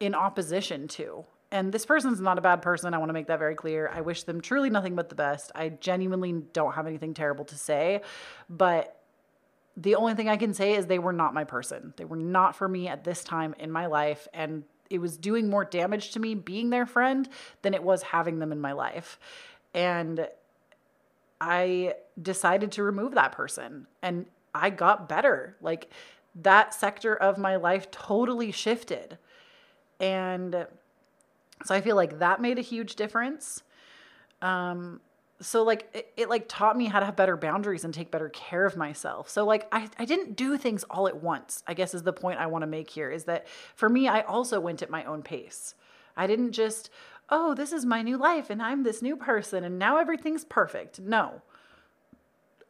in 0.00 0.14
opposition 0.14 0.86
to. 0.86 1.24
And 1.50 1.72
this 1.72 1.86
person's 1.86 2.20
not 2.20 2.38
a 2.38 2.42
bad 2.42 2.60
person. 2.60 2.92
I 2.92 2.98
want 2.98 3.08
to 3.08 3.14
make 3.14 3.28
that 3.28 3.38
very 3.38 3.54
clear. 3.54 3.90
I 3.92 4.02
wish 4.02 4.24
them 4.24 4.40
truly 4.40 4.68
nothing 4.68 4.94
but 4.94 5.08
the 5.08 5.14
best. 5.14 5.50
I 5.54 5.70
genuinely 5.70 6.32
don't 6.52 6.74
have 6.74 6.86
anything 6.86 7.14
terrible 7.14 7.46
to 7.46 7.56
say. 7.56 8.02
But 8.50 9.00
the 9.76 9.94
only 9.94 10.14
thing 10.14 10.28
I 10.28 10.36
can 10.36 10.52
say 10.52 10.74
is 10.74 10.86
they 10.86 10.98
were 10.98 11.12
not 11.12 11.32
my 11.32 11.44
person. 11.44 11.94
They 11.96 12.04
were 12.04 12.16
not 12.16 12.54
for 12.54 12.68
me 12.68 12.88
at 12.88 13.04
this 13.04 13.24
time 13.24 13.54
in 13.58 13.70
my 13.72 13.86
life. 13.86 14.28
And 14.34 14.64
it 14.90 14.98
was 14.98 15.16
doing 15.16 15.48
more 15.48 15.64
damage 15.64 16.10
to 16.12 16.20
me 16.20 16.34
being 16.34 16.68
their 16.68 16.86
friend 16.86 17.28
than 17.62 17.72
it 17.72 17.82
was 17.82 18.02
having 18.02 18.40
them 18.40 18.52
in 18.52 18.60
my 18.60 18.72
life. 18.72 19.18
And 19.72 20.28
I 21.40 21.94
decided 22.20 22.72
to 22.72 22.82
remove 22.82 23.14
that 23.14 23.32
person. 23.32 23.86
And 24.02 24.26
I 24.54 24.68
got 24.68 25.08
better. 25.08 25.56
Like 25.62 25.90
that 26.34 26.74
sector 26.74 27.14
of 27.14 27.38
my 27.38 27.56
life 27.56 27.90
totally 27.90 28.52
shifted 28.52 29.18
and 30.00 30.66
so 31.64 31.74
I 31.74 31.80
feel 31.80 31.96
like 31.96 32.18
that 32.18 32.40
made 32.40 32.58
a 32.58 32.62
huge 32.62 32.96
difference. 32.96 33.62
Um, 34.42 35.00
so 35.40 35.62
like 35.62 35.88
it, 35.94 36.12
it, 36.16 36.28
like 36.28 36.46
taught 36.48 36.76
me 36.76 36.86
how 36.86 37.00
to 37.00 37.06
have 37.06 37.16
better 37.16 37.36
boundaries 37.36 37.84
and 37.84 37.94
take 37.94 38.10
better 38.10 38.28
care 38.30 38.66
of 38.66 38.76
myself. 38.76 39.28
So 39.28 39.44
like 39.44 39.68
I, 39.70 39.88
I 39.98 40.04
didn't 40.04 40.36
do 40.36 40.56
things 40.56 40.84
all 40.90 41.06
at 41.06 41.22
once 41.22 41.62
i 41.66 41.74
guess 41.74 41.94
is 41.94 42.02
the 42.02 42.12
point 42.12 42.40
i 42.40 42.46
want 42.46 42.62
to 42.62 42.66
make 42.66 42.90
here 42.90 43.10
is 43.10 43.24
that 43.24 43.46
for 43.74 43.88
me 43.88 44.08
i 44.08 44.20
also 44.22 44.60
went 44.60 44.82
at 44.82 44.90
my 44.90 45.04
own 45.04 45.22
pace. 45.22 45.74
I 46.16 46.26
didn't 46.26 46.52
just 46.52 46.90
oh 47.30 47.54
this 47.54 47.72
is 47.72 47.84
my 47.84 48.02
new 48.02 48.16
life 48.16 48.50
and 48.50 48.62
i'm 48.62 48.82
this 48.82 49.02
new 49.02 49.16
person 49.16 49.64
and 49.64 49.78
now 49.78 49.98
everything's 49.98 50.44
perfect. 50.44 51.00
No. 51.00 51.42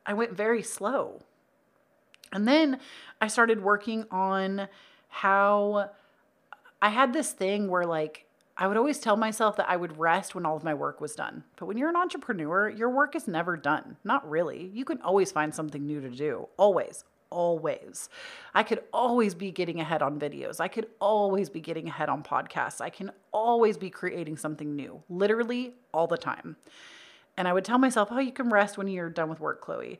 I 0.04 0.14
went 0.14 0.32
very 0.32 0.62
slow. 0.62 1.20
And 2.32 2.46
then 2.46 2.80
i 3.20 3.28
started 3.28 3.62
working 3.62 4.04
on 4.10 4.68
how 5.08 5.90
I 6.80 6.90
had 6.90 7.12
this 7.12 7.32
thing 7.32 7.68
where 7.68 7.86
like 7.86 8.27
I 8.60 8.66
would 8.66 8.76
always 8.76 8.98
tell 8.98 9.16
myself 9.16 9.54
that 9.56 9.70
I 9.70 9.76
would 9.76 9.98
rest 9.98 10.34
when 10.34 10.44
all 10.44 10.56
of 10.56 10.64
my 10.64 10.74
work 10.74 11.00
was 11.00 11.14
done. 11.14 11.44
But 11.56 11.66
when 11.66 11.78
you're 11.78 11.88
an 11.88 11.96
entrepreneur, 11.96 12.68
your 12.68 12.90
work 12.90 13.14
is 13.14 13.28
never 13.28 13.56
done. 13.56 13.96
Not 14.02 14.28
really. 14.28 14.72
You 14.74 14.84
can 14.84 15.00
always 15.00 15.30
find 15.30 15.54
something 15.54 15.86
new 15.86 16.00
to 16.00 16.10
do. 16.10 16.48
Always. 16.56 17.04
Always. 17.30 18.08
I 18.54 18.64
could 18.64 18.82
always 18.92 19.36
be 19.36 19.52
getting 19.52 19.78
ahead 19.78 20.02
on 20.02 20.18
videos. 20.18 20.58
I 20.58 20.66
could 20.66 20.88
always 21.00 21.48
be 21.48 21.60
getting 21.60 21.86
ahead 21.86 22.08
on 22.08 22.24
podcasts. 22.24 22.80
I 22.80 22.90
can 22.90 23.12
always 23.32 23.76
be 23.76 23.90
creating 23.90 24.38
something 24.38 24.74
new, 24.74 25.04
literally 25.08 25.74
all 25.94 26.08
the 26.08 26.16
time. 26.16 26.56
And 27.36 27.46
I 27.46 27.52
would 27.52 27.64
tell 27.64 27.78
myself, 27.78 28.08
oh, 28.10 28.18
you 28.18 28.32
can 28.32 28.50
rest 28.50 28.76
when 28.76 28.88
you're 28.88 29.08
done 29.08 29.28
with 29.28 29.38
work, 29.38 29.64
Kloee. 29.64 29.98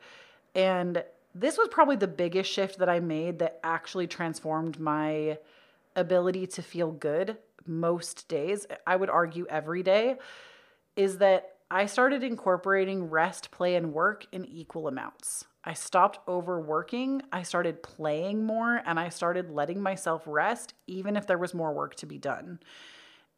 And 0.57 1.05
this 1.33 1.57
was 1.57 1.69
probably 1.71 1.95
the 1.95 2.09
biggest 2.09 2.51
shift 2.51 2.79
that 2.79 2.89
I 2.89 2.99
made 2.99 3.39
that 3.39 3.61
actually 3.63 4.09
transformed 4.09 4.81
my 4.81 5.39
ability 5.95 6.49
to 6.49 6.63
feel 6.63 6.91
good 6.91 7.37
most 7.69 8.29
days, 8.29 8.67
I 8.87 8.97
would 8.97 9.11
argue 9.11 9.47
every 9.49 9.83
day, 9.83 10.17
is 10.97 11.19
that 11.19 11.57
I 11.71 11.87
started 11.87 12.23
incorporating 12.23 13.11
rest, 13.11 13.51
play, 13.51 13.77
and 13.77 13.93
work 13.93 14.27
in 14.33 14.45
equal 14.47 14.89
amounts. 14.89 15.45
I 15.65 15.75
stopped 15.75 16.27
overworking, 16.27 17.21
I 17.31 17.43
started 17.43 17.83
playing 17.83 18.45
more, 18.45 18.81
and 18.87 18.99
I 18.99 19.11
started 19.11 19.51
letting 19.51 19.83
myself 19.83 20.23
rest, 20.27 20.73
even 20.87 21.15
if 21.15 21.27
there 21.27 21.37
was 21.37 21.53
more 21.53 21.75
work 21.75 21.95
to 21.97 22.07
be 22.07 22.17
done. 22.17 22.61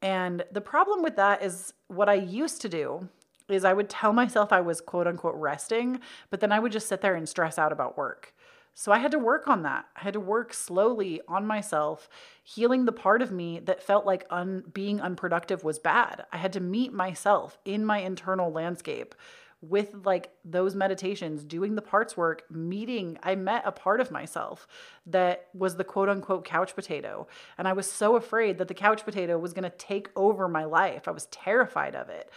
And 0.00 0.44
the 0.52 0.60
problem 0.60 1.02
with 1.02 1.16
that 1.16 1.42
is 1.42 1.74
what 1.88 2.08
I 2.08 2.14
used 2.14 2.60
to 2.62 2.68
do 2.68 3.08
is 3.48 3.64
I 3.64 3.72
would 3.72 3.88
tell 3.88 4.12
myself 4.12 4.52
I 4.52 4.60
was 4.60 4.80
quote 4.80 5.06
unquote 5.06 5.34
resting, 5.34 6.00
but 6.30 6.40
then 6.40 6.52
I 6.52 6.60
would 6.60 6.72
just 6.72 6.88
sit 6.88 7.00
there 7.00 7.16
and 7.16 7.28
stress 7.28 7.58
out 7.58 7.72
about 7.72 7.98
work. 7.98 8.32
So 8.74 8.92
I 8.92 8.98
had 8.98 9.10
to 9.10 9.18
work 9.18 9.46
on 9.48 9.62
that. 9.62 9.86
I 9.96 10.00
had 10.00 10.14
to 10.14 10.20
work 10.20 10.54
slowly 10.54 11.20
on 11.28 11.46
myself, 11.46 12.08
healing 12.42 12.84
the 12.84 12.92
part 12.92 13.20
of 13.20 13.30
me 13.30 13.60
that 13.60 13.82
felt 13.82 14.06
like 14.06 14.26
un- 14.30 14.64
being 14.72 15.00
unproductive 15.00 15.64
was 15.64 15.78
bad. 15.78 16.24
I 16.32 16.38
had 16.38 16.52
to 16.54 16.60
meet 16.60 16.92
myself 16.92 17.58
in 17.64 17.84
my 17.84 17.98
internal 17.98 18.50
landscape 18.50 19.14
with 19.62 19.94
like 20.04 20.30
those 20.44 20.74
meditations, 20.74 21.44
doing 21.44 21.74
the 21.74 21.82
parts 21.82 22.16
work, 22.16 22.44
meeting, 22.50 23.18
I 23.22 23.34
met 23.34 23.62
a 23.66 23.72
part 23.72 24.00
of 24.00 24.10
myself 24.10 24.66
that 25.06 25.48
was 25.52 25.76
the 25.76 25.84
quote 25.84 26.08
unquote 26.08 26.44
couch 26.44 26.74
potato. 26.74 27.26
And 27.58 27.68
I 27.68 27.74
was 27.74 27.90
so 27.90 28.16
afraid 28.16 28.58
that 28.58 28.68
the 28.68 28.74
couch 28.74 29.04
potato 29.04 29.38
was 29.38 29.52
going 29.52 29.70
to 29.70 29.76
take 29.76 30.08
over 30.16 30.48
my 30.48 30.64
life. 30.64 31.06
I 31.06 31.10
was 31.10 31.26
terrified 31.26 31.94
of 31.94 32.08
it. 32.08 32.30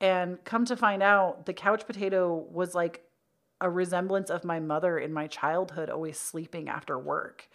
And 0.00 0.42
come 0.44 0.64
to 0.66 0.76
find 0.76 1.02
out, 1.02 1.46
the 1.46 1.52
couch 1.52 1.84
potato 1.84 2.46
was 2.50 2.74
like 2.74 3.02
a 3.60 3.68
resemblance 3.68 4.30
of 4.30 4.44
my 4.44 4.60
mother 4.60 4.98
in 4.98 5.12
my 5.12 5.26
childhood, 5.26 5.90
always 5.90 6.18
sleeping 6.18 6.68
after 6.68 6.98
work. 6.98 7.48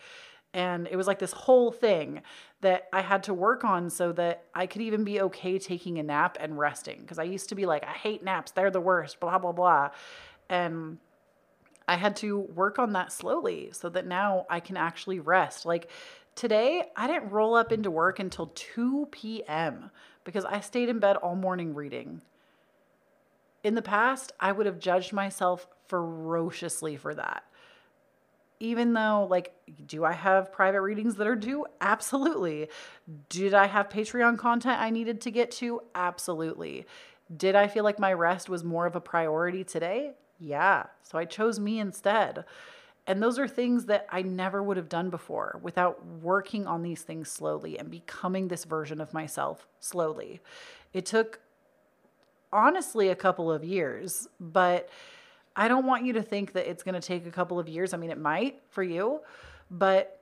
And 0.54 0.88
it 0.92 0.96
was 0.96 1.08
like 1.08 1.20
this 1.20 1.32
whole 1.32 1.72
thing 1.72 2.22
that 2.62 2.88
I 2.94 3.02
had 3.02 3.24
to 3.24 3.34
work 3.34 3.64
on 3.64 3.90
so 3.90 4.12
that 4.14 4.46
I 4.54 4.68
could 4.68 4.82
even 4.84 5.04
be 5.04 5.22
okay 5.22 5.58
taking 5.58 5.98
a 5.98 6.04
nap 6.04 6.38
and 6.40 6.60
resting. 6.60 7.02
Because 7.02 7.18
I 7.18 7.24
used 7.24 7.50
to 7.50 7.56
be 7.56 7.66
like, 7.66 7.84
I 7.84 7.92
hate 7.92 8.24
naps, 8.24 8.52
they're 8.52 8.70
the 8.70 8.80
worst, 8.80 9.20
blah, 9.20 9.40
blah, 9.40 9.52
blah. 9.52 9.90
And 10.50 11.00
I 11.88 11.96
had 11.96 12.16
to 12.18 12.40
work 12.40 12.78
on 12.78 12.94
that 12.94 13.12
slowly 13.12 13.70
so 13.72 13.90
that 13.90 14.06
now 14.06 14.46
I 14.50 14.60
can 14.60 14.78
actually 14.78 15.20
rest. 15.20 15.66
Like 15.66 15.90
today, 16.36 16.84
I 16.96 17.08
didn't 17.08 17.32
roll 17.32 17.56
up 17.56 17.72
into 17.72 17.90
work 17.90 18.20
until 18.20 18.52
2 18.54 19.08
p.m. 19.12 19.90
because 20.24 20.46
I 20.46 20.60
stayed 20.60 20.90
in 20.90 21.00
bed 21.00 21.18
all 21.18 21.36
morning 21.36 21.74
reading. 21.74 22.22
In 23.64 23.76
the 23.76 23.82
past, 23.82 24.34
I 24.40 24.52
would 24.52 24.66
have 24.66 24.80
judged 24.80 25.14
myself 25.14 25.68
ferociously 25.88 26.98
for 26.98 27.16
that. 27.16 27.44
Even 28.60 28.94
though, 28.94 29.28
like, 29.30 29.54
do 29.86 30.06
I 30.06 30.14
have 30.14 30.52
private 30.52 30.82
readings 30.82 31.16
that 31.16 31.28
are 31.28 31.36
due? 31.36 31.66
Absolutely. 31.82 32.70
Did 33.30 33.54
I 33.54 33.68
have 33.68 33.90
Patreon 33.90 34.38
content 34.38 34.80
I 34.82 34.90
needed 34.90 35.22
to 35.22 35.32
get 35.32 35.52
to? 35.52 35.82
Absolutely. 35.96 36.86
Did 37.36 37.56
I 37.56 37.68
feel 37.68 37.84
like 37.84 38.00
my 38.00 38.14
rest 38.14 38.50
was 38.50 38.64
more 38.64 38.86
of 38.86 38.96
a 38.96 39.02
priority 39.02 39.64
today? 39.64 40.12
Yeah. 40.40 40.84
So 41.02 41.18
I 41.18 41.26
chose 41.26 41.60
me 41.60 41.80
instead. 41.80 42.46
And 43.06 43.22
those 43.22 43.38
are 43.38 43.48
things 43.48 43.86
that 43.86 44.08
I 44.10 44.22
never 44.22 44.64
would 44.64 44.78
have 44.78 44.88
done 44.88 45.10
before 45.10 45.60
without 45.62 46.06
working 46.06 46.68
on 46.68 46.84
these 46.84 47.02
things 47.02 47.30
slowly 47.30 47.78
and 47.78 47.92
becoming 47.92 48.48
this 48.48 48.64
version 48.64 49.02
of 49.02 49.14
myself 49.14 49.68
slowly. 49.80 50.40
It 50.94 51.06
took 51.06 51.40
honestly 52.54 53.10
a 53.10 53.16
couple 53.16 53.52
of 53.52 53.64
years, 53.64 54.28
but 54.40 54.90
I 55.56 55.68
don't 55.68 55.86
want 55.86 56.06
you 56.06 56.14
to 56.14 56.22
think 56.22 56.54
that 56.54 56.70
it's 56.70 56.84
going 56.84 57.00
to 57.00 57.06
take 57.06 57.26
a 57.28 57.32
couple 57.32 57.60
of 57.60 57.68
years. 57.68 57.94
I 57.94 57.98
mean, 57.98 58.12
it 58.12 58.20
might 58.20 58.62
for 58.70 58.84
you, 58.84 59.22
but 59.70 60.22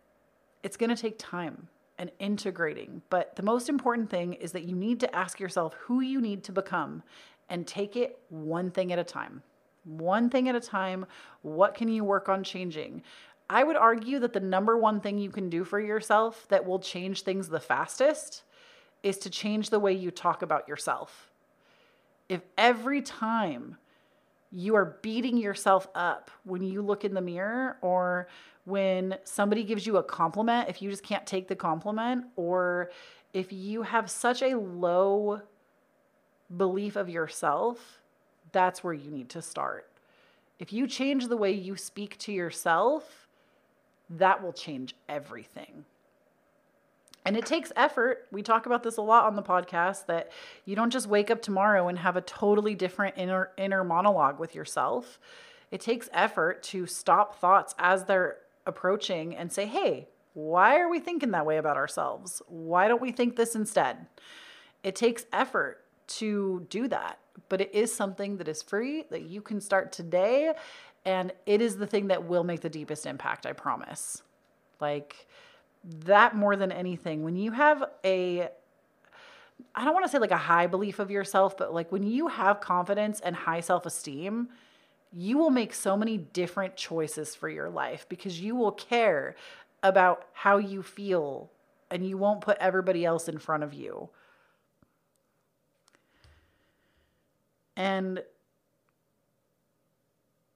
it's 0.63 0.77
going 0.77 0.89
to 0.89 1.01
take 1.01 1.17
time 1.17 1.67
and 1.97 2.11
integrating. 2.19 3.01
But 3.09 3.35
the 3.35 3.43
most 3.43 3.69
important 3.69 4.09
thing 4.09 4.33
is 4.33 4.51
that 4.53 4.63
you 4.63 4.75
need 4.75 4.99
to 5.01 5.15
ask 5.15 5.39
yourself 5.39 5.73
who 5.75 6.01
you 6.01 6.19
need 6.19 6.43
to 6.45 6.51
become 6.51 7.03
and 7.49 7.67
take 7.67 7.95
it 7.95 8.19
one 8.29 8.71
thing 8.71 8.91
at 8.91 8.99
a 8.99 9.03
time. 9.03 9.43
One 9.83 10.29
thing 10.29 10.49
at 10.49 10.55
a 10.55 10.59
time. 10.59 11.05
What 11.41 11.75
can 11.75 11.89
you 11.89 12.03
work 12.03 12.29
on 12.29 12.43
changing? 12.43 13.03
I 13.49 13.63
would 13.63 13.75
argue 13.75 14.19
that 14.19 14.33
the 14.33 14.39
number 14.39 14.77
one 14.77 15.01
thing 15.01 15.17
you 15.17 15.29
can 15.29 15.49
do 15.49 15.63
for 15.63 15.79
yourself 15.79 16.47
that 16.49 16.65
will 16.65 16.79
change 16.79 17.23
things 17.23 17.49
the 17.49 17.59
fastest 17.59 18.43
is 19.03 19.17
to 19.19 19.29
change 19.29 19.69
the 19.69 19.79
way 19.79 19.93
you 19.93 20.11
talk 20.11 20.41
about 20.41 20.67
yourself. 20.67 21.30
If 22.31 22.43
every 22.57 23.01
time 23.01 23.75
you 24.53 24.75
are 24.75 24.97
beating 25.01 25.35
yourself 25.35 25.89
up 25.93 26.31
when 26.45 26.63
you 26.63 26.81
look 26.81 27.03
in 27.03 27.13
the 27.13 27.19
mirror 27.19 27.75
or 27.81 28.29
when 28.63 29.17
somebody 29.25 29.65
gives 29.65 29.85
you 29.85 29.97
a 29.97 30.03
compliment, 30.03 30.69
if 30.69 30.81
you 30.81 30.89
just 30.89 31.03
can't 31.03 31.27
take 31.27 31.49
the 31.49 31.57
compliment, 31.57 32.23
or 32.37 32.89
if 33.33 33.51
you 33.51 33.81
have 33.81 34.09
such 34.09 34.41
a 34.41 34.57
low 34.57 35.41
belief 36.55 36.95
of 36.95 37.09
yourself, 37.09 37.99
that's 38.53 38.81
where 38.81 38.93
you 38.93 39.11
need 39.11 39.27
to 39.31 39.41
start. 39.41 39.89
If 40.57 40.71
you 40.71 40.87
change 40.87 41.27
the 41.27 41.35
way 41.35 41.51
you 41.51 41.75
speak 41.75 42.17
to 42.19 42.31
yourself, 42.31 43.27
that 44.09 44.41
will 44.41 44.53
change 44.53 44.95
everything. 45.09 45.83
And 47.25 47.37
it 47.37 47.45
takes 47.45 47.71
effort. 47.75 48.27
We 48.31 48.41
talk 48.41 48.65
about 48.65 48.83
this 48.83 48.97
a 48.97 49.01
lot 49.01 49.25
on 49.25 49.35
the 49.35 49.43
podcast 49.43 50.07
that 50.07 50.31
you 50.65 50.75
don't 50.75 50.89
just 50.89 51.07
wake 51.07 51.29
up 51.29 51.41
tomorrow 51.41 51.87
and 51.87 51.99
have 51.99 52.17
a 52.17 52.21
totally 52.21 52.73
different 52.73 53.15
inner 53.17 53.51
inner 53.57 53.83
monologue 53.83 54.39
with 54.39 54.55
yourself. 54.55 55.19
It 55.69 55.81
takes 55.81 56.09
effort 56.13 56.63
to 56.63 56.85
stop 56.85 57.39
thoughts 57.39 57.75
as 57.77 58.05
they're 58.05 58.37
approaching 58.65 59.35
and 59.35 59.51
say, 59.51 59.65
"Hey, 59.65 60.09
why 60.33 60.79
are 60.79 60.89
we 60.89 60.99
thinking 60.99 61.31
that 61.31 61.45
way 61.45 61.57
about 61.57 61.77
ourselves? 61.77 62.41
Why 62.47 62.87
don't 62.87 63.01
we 63.01 63.11
think 63.11 63.35
this 63.35 63.55
instead?" 63.55 64.07
It 64.83 64.95
takes 64.95 65.25
effort 65.31 65.85
to 66.07 66.65
do 66.69 66.87
that, 66.87 67.19
but 67.49 67.61
it 67.61 67.73
is 67.73 67.93
something 67.93 68.37
that 68.37 68.47
is 68.47 68.63
free 68.63 69.03
that 69.11 69.21
you 69.21 69.41
can 69.41 69.61
start 69.61 69.91
today 69.91 70.53
and 71.05 71.31
it 71.45 71.61
is 71.61 71.77
the 71.77 71.87
thing 71.87 72.07
that 72.07 72.25
will 72.25 72.43
make 72.43 72.61
the 72.61 72.69
deepest 72.69 73.05
impact, 73.05 73.45
I 73.45 73.53
promise. 73.53 74.21
Like 74.79 75.27
that 75.83 76.35
more 76.35 76.55
than 76.55 76.71
anything, 76.71 77.23
when 77.23 77.35
you 77.35 77.51
have 77.51 77.83
a 78.05 78.49
I 79.75 79.85
don't 79.85 79.93
want 79.93 80.05
to 80.05 80.11
say 80.11 80.17
like 80.17 80.31
a 80.31 80.37
high 80.37 80.67
belief 80.67 80.99
of 80.99 81.11
yourself, 81.11 81.55
but 81.57 81.73
like 81.73 81.91
when 81.91 82.03
you 82.03 82.27
have 82.27 82.59
confidence 82.59 83.19
and 83.19 83.35
high 83.35 83.61
self 83.61 83.85
esteem, 83.85 84.49
you 85.13 85.37
will 85.37 85.49
make 85.49 85.73
so 85.73 85.97
many 85.97 86.17
different 86.17 86.75
choices 86.75 87.35
for 87.35 87.49
your 87.49 87.69
life 87.69 88.05
because 88.09 88.39
you 88.39 88.55
will 88.55 88.71
care 88.71 89.35
about 89.83 90.25
how 90.33 90.57
you 90.57 90.81
feel 90.81 91.51
and 91.89 92.07
you 92.07 92.17
won't 92.17 92.41
put 92.41 92.57
everybody 92.59 93.03
else 93.03 93.27
in 93.27 93.37
front 93.37 93.63
of 93.63 93.73
you. 93.73 94.09
And 97.75 98.23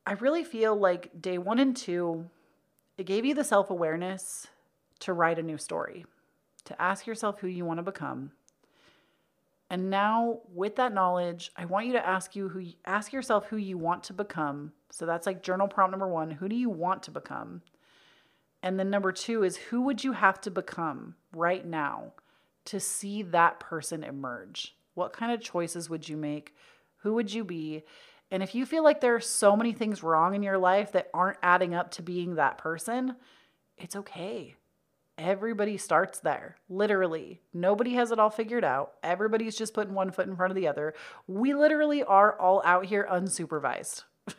I 0.06 0.14
really 0.14 0.44
feel 0.44 0.76
like 0.76 1.22
day 1.22 1.38
one 1.38 1.60
and 1.60 1.76
two, 1.76 2.30
it 2.98 3.06
gave 3.06 3.26
you 3.26 3.34
the 3.34 3.44
self 3.44 3.70
awareness 3.70 4.48
to 5.00 5.14
write 5.14 5.40
a 5.40 5.44
new 5.44 5.58
story, 5.58 6.06
to 6.66 6.82
ask 6.82 7.08
yourself 7.08 7.40
who 7.40 7.48
you 7.48 7.66
want 7.66 7.80
to 7.80 7.84
become. 7.84 8.32
And 9.70 9.90
now 9.90 10.42
with 10.54 10.76
that 10.76 10.94
knowledge, 10.94 11.52
I 11.56 11.66
want 11.66 11.88
you 11.88 11.94
to 11.94 12.08
ask 12.08 12.36
you 12.36 12.50
who 12.50 12.64
ask 12.86 13.12
yourself 13.12 13.48
who 13.48 13.58
you 13.58 13.78
want 13.78 14.04
to 14.06 14.14
become. 14.14 14.74
So 14.92 15.06
that's 15.06 15.26
like 15.26 15.44
journal 15.44 15.68
prompt 15.68 15.92
number 15.92 16.08
1, 16.08 16.32
who 16.32 16.48
do 16.48 16.56
you 16.56 16.70
want 16.70 17.04
to 17.04 17.12
become? 17.12 17.62
And 18.62 18.80
then 18.80 18.90
number 18.90 19.12
2 19.12 19.44
is 19.44 19.58
who 19.58 19.82
would 19.82 20.04
you 20.04 20.14
have 20.14 20.40
to 20.42 20.52
become 20.52 21.16
right 21.34 21.66
now 21.66 22.14
to 22.66 22.80
see 22.80 23.22
that 23.24 23.60
person 23.60 24.04
emerge? 24.04 24.76
What 24.94 25.14
kind 25.14 25.32
of 25.32 25.42
choices 25.42 25.90
would 25.90 26.08
you 26.08 26.18
make? 26.18 26.56
Who 26.98 27.14
would 27.14 27.34
you 27.34 27.44
be? 27.44 27.84
And 28.32 28.42
if 28.42 28.56
you 28.56 28.66
feel 28.66 28.84
like 28.84 29.02
there 29.02 29.16
are 29.16 29.22
so 29.22 29.56
many 29.56 29.72
things 29.72 30.02
wrong 30.02 30.34
in 30.34 30.42
your 30.42 30.58
life 30.58 30.92
that 30.94 31.10
aren't 31.14 31.38
adding 31.44 31.76
up 31.76 31.92
to 31.92 32.02
being 32.02 32.36
that 32.36 32.58
person, 32.58 33.16
it's 33.78 33.96
okay. 33.96 34.56
Everybody 35.18 35.78
starts 35.78 36.20
there, 36.20 36.58
literally. 36.68 37.40
Nobody 37.54 37.94
has 37.94 38.12
it 38.12 38.20
all 38.20 38.30
figured 38.30 38.66
out. 38.66 38.94
Everybody's 39.02 39.56
just 39.56 39.74
putting 39.74 39.94
one 39.94 40.12
foot 40.12 40.28
in 40.28 40.36
front 40.36 40.52
of 40.52 40.56
the 40.56 40.68
other. 40.68 40.94
We 41.26 41.54
literally 41.54 42.04
are 42.04 42.38
all 42.38 42.62
out 42.66 42.86
here 42.86 43.08
unsupervised. 43.10 44.04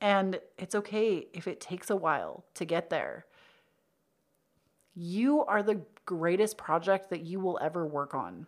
and 0.00 0.40
it's 0.56 0.74
okay 0.74 1.26
if 1.34 1.46
it 1.46 1.60
takes 1.60 1.90
a 1.90 1.96
while 1.96 2.44
to 2.54 2.64
get 2.64 2.88
there. 2.88 3.26
You 4.94 5.44
are 5.44 5.62
the 5.62 5.82
greatest 6.06 6.56
project 6.56 7.10
that 7.10 7.20
you 7.20 7.38
will 7.38 7.58
ever 7.60 7.86
work 7.86 8.14
on. 8.14 8.46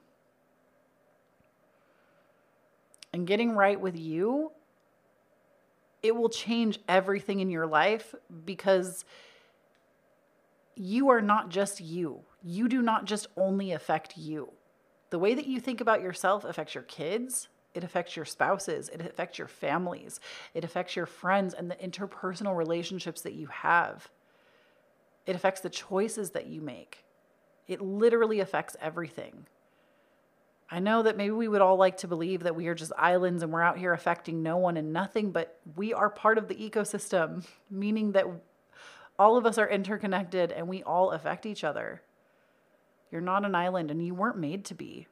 And 3.13 3.27
getting 3.27 3.55
right 3.55 3.79
with 3.79 3.99
you, 3.99 4.51
it 6.03 6.17
will 6.17 6.31
change 6.31 6.81
everything 6.89 7.41
in 7.41 7.51
your 7.51 7.67
life 7.67 8.15
because 8.45 9.05
you 10.77 11.09
are 11.09 11.21
not 11.21 11.49
just 11.49 11.81
you. 11.81 12.21
You 12.43 12.69
do 12.69 12.83
not 12.83 13.05
just 13.05 13.27
only 13.37 13.73
affect 13.73 14.17
you. 14.17 14.53
The 15.11 15.19
way 15.19 15.35
that 15.35 15.47
you 15.47 15.61
think 15.61 15.81
about 15.81 16.03
yourself 16.03 16.45
affects 16.45 16.75
your 16.75 16.85
kids, 16.85 17.49
it 17.75 17.85
affects 17.85 18.17
your 18.17 18.25
spouses, 18.25 18.89
it 18.89 19.01
affects 19.01 19.39
your 19.39 19.49
families, 19.49 20.21
it 20.55 20.65
affects 20.65 20.97
your 20.97 21.07
friends 21.07 21.55
and 21.55 21.71
the 21.71 21.77
interpersonal 21.77 22.57
relationships 22.57 23.23
that 23.23 23.35
you 23.35 23.47
have. 23.47 24.09
It 25.27 25.37
affects 25.37 25.61
the 25.61 25.71
choices 25.71 26.31
that 26.31 26.47
you 26.47 26.61
make. 26.61 27.05
It 27.67 27.81
literally 27.81 28.41
affects 28.41 28.77
everything. 28.81 29.47
I 30.71 30.81
know 30.81 31.03
that 31.03 31.17
maybe 31.17 31.31
we 31.31 31.49
would 31.49 31.61
all 31.61 31.77
like 31.77 31.99
to 31.99 32.09
believe 32.09 32.43
that 32.43 32.57
we 32.57 32.67
are 32.69 32.75
just 32.75 32.93
islands 32.97 33.43
and 33.43 33.53
we're 33.53 33.63
out 33.63 33.79
here 33.79 33.93
affecting 33.93 34.43
no 34.43 34.57
one 34.57 34.77
and 34.77 34.93
nothing, 34.93 35.31
but 35.31 35.59
we 35.77 35.93
are 35.93 36.11
part 36.11 36.39
of 36.39 36.49
the 36.49 36.55
ecosystem, 36.55 37.47
meaning 37.71 38.13
that 38.13 38.27
all 39.19 39.37
of 39.37 39.47
us 39.47 39.59
are 39.59 39.69
interconnected 39.69 40.53
and 40.53 40.69
we 40.69 40.83
all 40.83 41.13
affect 41.13 41.47
each 41.47 41.65
other. 41.65 42.03
You're 43.11 43.21
not 43.21 43.45
an 43.45 43.55
island 43.55 43.91
and 43.91 44.05
you 44.05 44.15
weren't 44.15 44.39
made 44.39 44.65
to 44.67 44.75
be. 44.75 45.07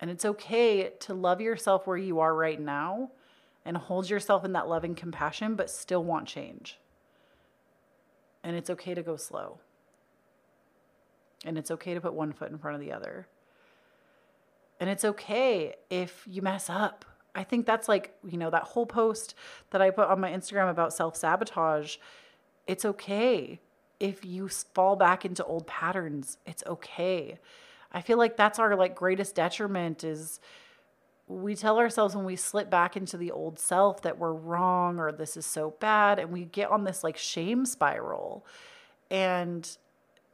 And 0.00 0.10
it's 0.10 0.24
okay 0.24 0.90
to 1.00 1.14
love 1.14 1.40
yourself 1.40 1.86
where 1.86 1.96
you 1.96 2.20
are 2.20 2.34
right 2.34 2.60
now 2.60 3.10
and 3.64 3.76
hold 3.76 4.10
yourself 4.10 4.44
in 4.44 4.52
that 4.54 4.68
loving 4.68 4.94
compassion, 4.94 5.54
but 5.54 5.70
still 5.70 6.02
want 6.02 6.26
change. 6.26 6.78
And 8.42 8.56
it's 8.56 8.70
okay 8.70 8.94
to 8.94 9.02
go 9.02 9.16
slow. 9.16 9.60
And 11.44 11.56
it's 11.56 11.70
okay 11.70 11.94
to 11.94 12.00
put 12.00 12.14
one 12.14 12.32
foot 12.32 12.50
in 12.50 12.58
front 12.58 12.74
of 12.74 12.80
the 12.80 12.92
other. 12.92 13.28
And 14.80 14.90
it's 14.90 15.04
okay 15.04 15.74
if 15.90 16.24
you 16.28 16.42
mess 16.42 16.68
up. 16.68 17.04
I 17.34 17.44
think 17.44 17.66
that's 17.66 17.88
like, 17.88 18.14
you 18.28 18.36
know, 18.36 18.50
that 18.50 18.64
whole 18.64 18.86
post 18.86 19.34
that 19.70 19.80
I 19.80 19.90
put 19.90 20.08
on 20.08 20.20
my 20.20 20.30
Instagram 20.30 20.70
about 20.70 20.92
self 20.92 21.16
sabotage. 21.16 21.96
It's 22.66 22.84
okay 22.84 23.60
if 23.98 24.24
you 24.24 24.48
fall 24.48 24.96
back 24.96 25.24
into 25.24 25.44
old 25.44 25.66
patterns. 25.66 26.36
It's 26.44 26.62
okay. 26.66 27.38
I 27.92 28.00
feel 28.00 28.18
like 28.18 28.36
that's 28.36 28.58
our 28.58 28.74
like 28.76 28.94
greatest 28.94 29.34
detriment 29.34 30.04
is 30.04 30.40
we 31.28 31.54
tell 31.54 31.78
ourselves 31.78 32.14
when 32.14 32.24
we 32.24 32.36
slip 32.36 32.68
back 32.68 32.96
into 32.96 33.16
the 33.16 33.30
old 33.30 33.58
self 33.58 34.02
that 34.02 34.18
we're 34.18 34.32
wrong 34.32 34.98
or 34.98 35.12
this 35.12 35.36
is 35.36 35.46
so 35.46 35.74
bad 35.80 36.18
and 36.18 36.30
we 36.30 36.44
get 36.44 36.70
on 36.70 36.84
this 36.84 37.04
like 37.04 37.16
shame 37.16 37.64
spiral. 37.64 38.44
And 39.10 39.76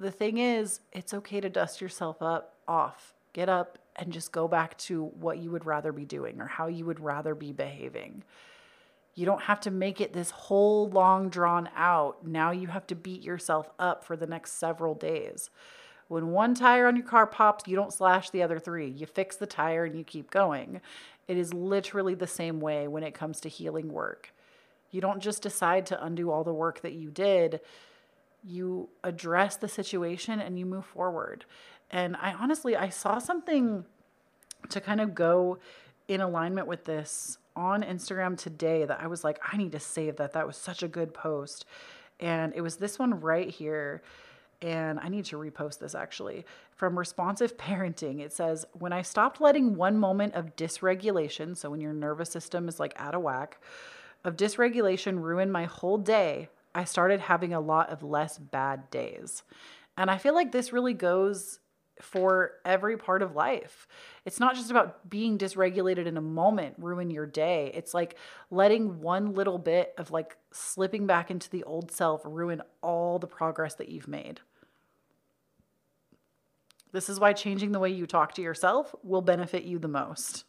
the 0.01 0.11
thing 0.11 0.39
is, 0.39 0.81
it's 0.93 1.13
okay 1.13 1.41
to 1.41 1.49
dust 1.49 1.81
yourself 1.81 2.23
up 2.23 2.55
off. 2.67 3.15
Get 3.39 3.49
up 3.49 3.79
and 3.95 4.13
just 4.13 4.33
go 4.33 4.49
back 4.49 4.77
to 4.79 5.05
what 5.21 5.39
you 5.39 5.53
would 5.53 5.65
rather 5.65 5.93
be 5.93 6.05
doing 6.05 6.41
or 6.41 6.47
how 6.49 6.67
you 6.67 6.85
would 6.87 6.99
rather 6.99 7.37
be 7.37 7.53
behaving. 7.53 8.25
You 9.15 9.27
don't 9.27 9.43
have 9.43 9.61
to 9.61 9.71
make 9.71 10.01
it 10.01 10.13
this 10.13 10.31
whole 10.31 10.91
long 10.91 11.29
drawn 11.29 11.69
out. 11.77 12.27
Now 12.27 12.51
you 12.51 12.67
have 12.67 12.85
to 12.89 12.97
beat 12.97 13.23
yourself 13.23 13.71
up 13.79 14.03
for 14.03 14.17
the 14.17 14.27
next 14.27 14.55
several 14.55 14.97
days. 14.97 15.51
When 16.09 16.33
one 16.33 16.57
tire 16.57 16.89
on 16.89 16.97
your 16.97 17.07
car 17.07 17.29
pops, 17.29 17.69
you 17.69 17.77
don't 17.77 17.93
slash 17.93 18.31
the 18.31 18.43
other 18.43 18.59
three. 18.59 18.89
You 18.89 19.07
fix 19.07 19.37
the 19.37 19.47
tire 19.47 19.85
and 19.85 19.97
you 19.97 20.03
keep 20.03 20.33
going. 20.33 20.81
It 21.29 21.39
is 21.39 21.55
literally 21.55 22.17
the 22.17 22.27
same 22.27 22.59
way 22.59 22.89
when 22.89 23.05
it 23.05 23.15
comes 23.15 23.39
to 23.43 23.49
healing 23.49 23.93
work. 23.93 24.33
You 24.91 25.01
don't 25.01 25.23
just 25.23 25.43
decide 25.43 25.87
to 25.87 26.05
undo 26.05 26.33
all 26.33 26.43
the 26.43 26.53
work 26.53 26.81
that 26.81 26.95
you 26.95 27.13
did. 27.13 27.61
You 28.43 28.89
address 29.05 29.55
the 29.55 29.69
situation 29.69 30.41
and 30.41 30.59
you 30.59 30.67
move 30.67 30.87
forward. 30.87 31.45
And 31.91 32.17
I 32.17 32.33
honestly, 32.33 32.77
I 32.77 32.89
saw 32.89 33.19
something 33.19 33.85
to 34.71 34.81
kind 34.81 35.01
of 35.01 35.15
go 35.15 35.59
in 36.09 36.21
alignment 36.21 36.67
with 36.67 36.85
this 36.85 37.39
on 37.57 37.83
Instagram 37.83 38.37
today 38.37 38.85
that 38.85 39.01
I 39.01 39.07
was 39.07 39.25
like, 39.25 39.41
I 39.53 39.57
need 39.57 39.73
to 39.73 39.81
save 39.81 40.17
that. 40.17 40.33
That 40.33 40.47
was 40.47 40.57
such 40.57 40.83
a 40.83 40.89
good 40.89 41.13
post. 41.15 41.65
And 42.21 42.53
it 42.55 42.61
was 42.61 42.77
this 42.77 42.99
one 42.99 43.21
right 43.21 43.49
here 43.49 44.03
and 44.61 44.99
I 44.99 45.09
need 45.09 45.25
to 45.27 45.37
repost 45.37 45.79
this 45.79 45.95
actually. 45.95 46.45
From 46.75 46.99
Responsive 46.99 47.57
Parenting, 47.57 48.21
it 48.21 48.33
says, 48.33 48.67
When 48.73 48.93
I 48.93 49.03
stopped 49.03 49.41
letting 49.41 49.77
one 49.77 49.99
moment 49.99 50.35
of 50.35 50.57
dysregulation, 50.57 51.57
so 51.57 51.71
when 51.71 51.81
your 51.81 51.93
nervous 51.93 52.31
system 52.31 52.69
is 52.69 52.81
like 52.81 52.95
out 52.97 53.15
of 53.15 53.23
whack, 53.23 53.61
of 54.25 54.37
dysregulation 54.37 55.23
ruin 55.23 55.51
my 55.51 55.65
whole 55.65 55.99
day, 55.99 56.49
I 56.75 56.85
started 56.85 57.21
having 57.21 57.55
a 57.55 57.61
lot 57.61 57.91
of 57.91 58.03
less 58.03 58.39
bad 58.39 58.91
days. 58.91 59.43
And 59.97 60.11
I 60.11 60.19
feel 60.19 60.35
like 60.35 60.53
this 60.53 60.73
really 60.73 60.95
goes 60.95 61.61
for 62.01 62.53
every 62.65 62.97
part 62.97 63.23
of 63.23 63.35
life. 63.35 63.87
It's 64.25 64.41
not 64.41 64.55
just 64.55 64.71
about 64.71 65.09
being 65.09 65.39
dysregulated 65.39 66.07
in 66.07 66.17
a 66.17 66.23
moment 66.23 66.75
ruin 66.79 67.11
your 67.11 67.27
day. 67.27 67.71
It's 67.75 67.95
like 67.95 68.17
letting 68.51 69.01
one 69.01 69.35
little 69.35 69.59
bit 69.59 69.95
of 69.99 70.11
like 70.11 70.37
slipping 70.53 71.07
back 71.07 71.31
into 71.31 71.51
the 71.51 71.65
old 71.65 71.91
self 71.91 72.23
ruin 72.25 72.63
all 72.83 73.19
the 73.19 73.27
progress 73.27 73.75
that 73.75 73.89
you've 73.89 74.09
made. 74.09 74.41
This 76.93 77.09
is 77.09 77.21
why 77.21 77.33
changing 77.33 77.73
the 77.73 77.79
way 77.79 77.91
you 77.91 78.07
talk 78.07 78.35
to 78.35 78.43
yourself 78.43 78.95
will 79.03 79.21
benefit 79.21 79.65
you 79.65 79.79
the 79.79 79.89
most. 79.89 80.45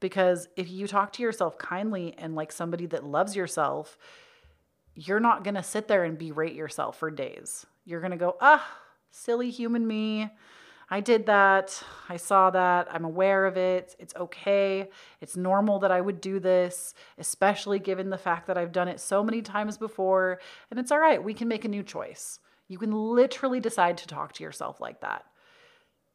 Because 0.00 0.48
if 0.56 0.70
you 0.70 0.86
talk 0.86 1.12
to 1.14 1.22
yourself 1.22 1.58
kindly 1.58 2.14
and 2.18 2.34
like 2.34 2.52
somebody 2.52 2.86
that 2.86 3.04
loves 3.04 3.34
yourself, 3.34 3.98
you're 4.94 5.20
not 5.20 5.44
going 5.44 5.54
to 5.54 5.62
sit 5.62 5.88
there 5.88 6.04
and 6.04 6.18
berate 6.18 6.54
yourself 6.54 6.98
for 6.98 7.10
days. 7.10 7.66
You're 7.84 8.00
going 8.00 8.12
to 8.12 8.16
go, 8.16 8.36
ah, 8.40 8.66
silly 9.10 9.50
human 9.50 9.86
me. 9.86 10.30
I 10.90 11.00
did 11.00 11.26
that. 11.26 11.82
I 12.08 12.16
saw 12.16 12.50
that. 12.50 12.88
I'm 12.90 13.04
aware 13.04 13.44
of 13.44 13.56
it. 13.56 13.94
It's 13.98 14.14
okay. 14.16 14.88
It's 15.20 15.36
normal 15.36 15.78
that 15.80 15.90
I 15.90 16.00
would 16.00 16.20
do 16.20 16.40
this, 16.40 16.94
especially 17.18 17.78
given 17.78 18.08
the 18.08 18.16
fact 18.16 18.46
that 18.46 18.56
I've 18.56 18.72
done 18.72 18.88
it 18.88 19.00
so 19.00 19.22
many 19.22 19.42
times 19.42 19.76
before. 19.76 20.40
And 20.70 20.80
it's 20.80 20.90
all 20.90 20.98
right. 20.98 21.22
We 21.22 21.34
can 21.34 21.46
make 21.46 21.66
a 21.66 21.68
new 21.68 21.82
choice. 21.82 22.40
You 22.68 22.78
can 22.78 22.92
literally 22.92 23.60
decide 23.60 23.98
to 23.98 24.06
talk 24.06 24.32
to 24.34 24.44
yourself 24.44 24.80
like 24.80 25.00
that 25.00 25.24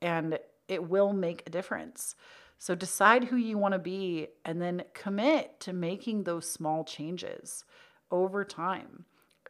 and 0.04 0.38
it 0.68 0.88
will 0.90 1.14
make 1.14 1.44
a 1.48 1.50
difference. 1.50 2.16
So 2.60 2.76
decide 2.76 3.26
who 3.26 3.38
you 3.38 3.58
want 3.58 3.74
to 3.74 3.80
be 3.80 4.28
and 4.46 4.62
then 4.62 4.84
commit 4.94 5.60
to 5.62 5.74
making 5.74 6.24
those 6.24 6.50
small 6.50 6.84
changes 6.84 7.66
over 8.12 8.44
time. 8.44 9.06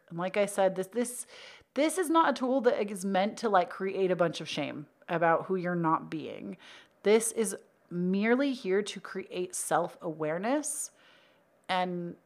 And 0.08 0.18
like 0.18 0.36
I 0.36 0.46
said, 0.46 0.76
this 0.76 0.86
this 0.88 1.26
this 1.74 1.98
is 1.98 2.08
not 2.08 2.30
a 2.30 2.32
tool 2.32 2.60
that 2.62 2.90
is 2.90 3.04
meant 3.04 3.36
to 3.38 3.48
like 3.48 3.68
create 3.68 4.10
a 4.10 4.16
bunch 4.16 4.40
of 4.40 4.48
shame 4.48 4.86
about 5.08 5.46
who 5.46 5.56
you're 5.56 5.74
not 5.74 6.10
being. 6.10 6.56
This 7.02 7.32
is 7.32 7.56
merely 7.90 8.52
here 8.52 8.82
to 8.82 9.00
create 9.00 9.54
self-awareness 9.54 10.90
and 11.68 12.16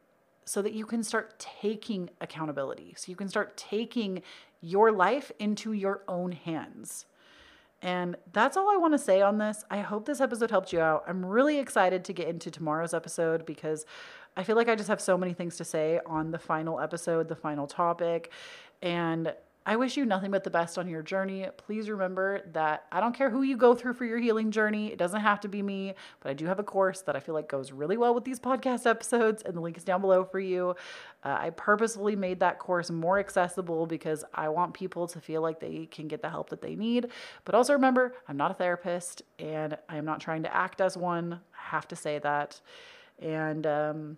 so 0.45 0.61
that 0.63 0.73
you 0.73 0.85
can 0.85 1.03
start 1.03 1.37
taking 1.37 2.09
accountability. 2.21 2.95
So 2.97 3.11
you 3.11 3.15
can 3.15 3.29
start 3.29 3.55
taking 3.55 4.23
your 4.61 4.91
life 4.91 5.31
into 5.37 5.73
your 5.73 6.01
own 6.07 6.31
hands. 6.31 7.05
And 7.81 8.17
that's 8.33 8.57
all 8.57 8.69
I 8.69 8.77
want 8.77 8.93
to 8.93 8.97
say 8.97 9.21
on 9.21 9.37
this. 9.37 9.63
I 9.69 9.79
hope 9.81 10.05
this 10.05 10.19
episode 10.19 10.49
helped 10.49 10.73
you 10.73 10.81
out. 10.81 11.03
I'm 11.07 11.25
really 11.25 11.59
excited 11.59 12.03
to 12.05 12.13
get 12.13 12.27
into 12.27 12.49
tomorrow's 12.49 12.93
episode 12.93 13.45
because 13.45 13.85
I 14.35 14.43
feel 14.43 14.55
like 14.55 14.67
I 14.67 14.75
just 14.75 14.89
have 14.89 14.99
so 14.99 15.17
many 15.17 15.33
things 15.33 15.55
to 15.57 15.63
say 15.63 15.99
on 16.05 16.31
the 16.31 16.39
final 16.39 16.79
episode, 16.79 17.29
the 17.29 17.35
final 17.35 17.67
topic. 17.67 18.31
And 18.81 19.33
I 19.65 19.75
wish 19.75 19.97
you 19.97 20.05
nothing 20.05 20.31
but 20.31 20.43
the 20.43 20.49
best 20.49 20.77
on 20.77 20.87
your 20.87 21.03
journey. 21.03 21.45
Please 21.57 21.89
remember 21.89 22.41
that 22.53 22.85
I 22.91 22.99
don't 22.99 23.13
care 23.13 23.29
who 23.29 23.43
you 23.43 23.55
go 23.55 23.75
through 23.75 23.93
for 23.93 24.05
your 24.05 24.17
healing 24.17 24.51
journey. 24.51 24.87
It 24.87 24.97
doesn't 24.97 25.19
have 25.19 25.41
to 25.41 25.47
be 25.47 25.61
me, 25.61 25.93
but 26.21 26.29
I 26.29 26.33
do 26.33 26.45
have 26.45 26.59
a 26.59 26.63
course 26.63 27.01
that 27.01 27.15
I 27.15 27.19
feel 27.19 27.35
like 27.35 27.47
goes 27.47 27.71
really 27.71 27.97
well 27.97 28.15
with 28.15 28.23
these 28.23 28.39
podcast 28.39 28.89
episodes, 28.89 29.43
and 29.43 29.55
the 29.55 29.59
link 29.59 29.77
is 29.77 29.83
down 29.83 30.01
below 30.01 30.23
for 30.23 30.39
you. 30.39 30.75
Uh, 31.23 31.37
I 31.39 31.49
purposefully 31.51 32.15
made 32.15 32.39
that 32.39 32.57
course 32.57 32.89
more 32.89 33.19
accessible 33.19 33.85
because 33.85 34.23
I 34.33 34.49
want 34.49 34.73
people 34.73 35.07
to 35.07 35.19
feel 35.19 35.41
like 35.41 35.59
they 35.59 35.87
can 35.91 36.07
get 36.07 36.21
the 36.21 36.29
help 36.29 36.49
that 36.49 36.61
they 36.61 36.75
need. 36.75 37.09
But 37.43 37.53
also 37.53 37.73
remember, 37.73 38.15
I'm 38.27 38.37
not 38.37 38.51
a 38.51 38.55
therapist 38.55 39.21
and 39.37 39.77
I'm 39.87 40.05
not 40.05 40.21
trying 40.21 40.43
to 40.43 40.55
act 40.55 40.81
as 40.81 40.97
one. 40.97 41.33
I 41.33 41.69
have 41.71 41.87
to 41.89 41.95
say 41.95 42.17
that. 42.19 42.59
And, 43.21 43.67
um, 43.67 44.17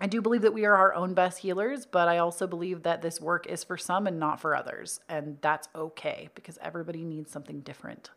I 0.00 0.06
do 0.06 0.22
believe 0.22 0.42
that 0.42 0.54
we 0.54 0.64
are 0.64 0.74
our 0.74 0.94
own 0.94 1.12
best 1.12 1.38
healers, 1.38 1.84
but 1.84 2.08
I 2.08 2.18
also 2.18 2.46
believe 2.46 2.82
that 2.84 3.02
this 3.02 3.20
work 3.20 3.46
is 3.46 3.62
for 3.62 3.76
some 3.76 4.06
and 4.06 4.18
not 4.18 4.40
for 4.40 4.56
others. 4.56 5.00
And 5.08 5.36
that's 5.42 5.68
okay 5.74 6.30
because 6.34 6.58
everybody 6.62 7.04
needs 7.04 7.30
something 7.30 7.60
different. 7.60 8.10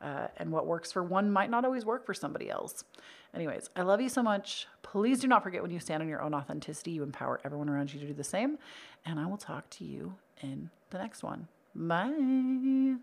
Uh, 0.00 0.28
and 0.36 0.52
what 0.52 0.66
works 0.66 0.92
for 0.92 1.02
one 1.02 1.30
might 1.30 1.50
not 1.50 1.64
always 1.64 1.84
work 1.84 2.06
for 2.06 2.14
somebody 2.14 2.50
else. 2.50 2.84
Anyways, 3.34 3.68
I 3.74 3.82
love 3.82 4.00
you 4.00 4.08
so 4.08 4.22
much. 4.22 4.66
Please 4.82 5.20
do 5.20 5.26
not 5.26 5.42
forget 5.42 5.62
when 5.62 5.70
you 5.70 5.80
stand 5.80 6.02
on 6.02 6.08
your 6.08 6.22
own 6.22 6.34
authenticity, 6.34 6.92
you 6.92 7.02
empower 7.02 7.40
everyone 7.44 7.68
around 7.68 7.92
you 7.92 8.00
to 8.00 8.06
do 8.06 8.14
the 8.14 8.24
same. 8.24 8.58
And 9.04 9.18
I 9.18 9.26
will 9.26 9.36
talk 9.36 9.68
to 9.70 9.84
you 9.84 10.14
in 10.42 10.70
the 10.90 10.98
next 10.98 11.22
one. 11.22 11.48
Bye. 11.74 12.98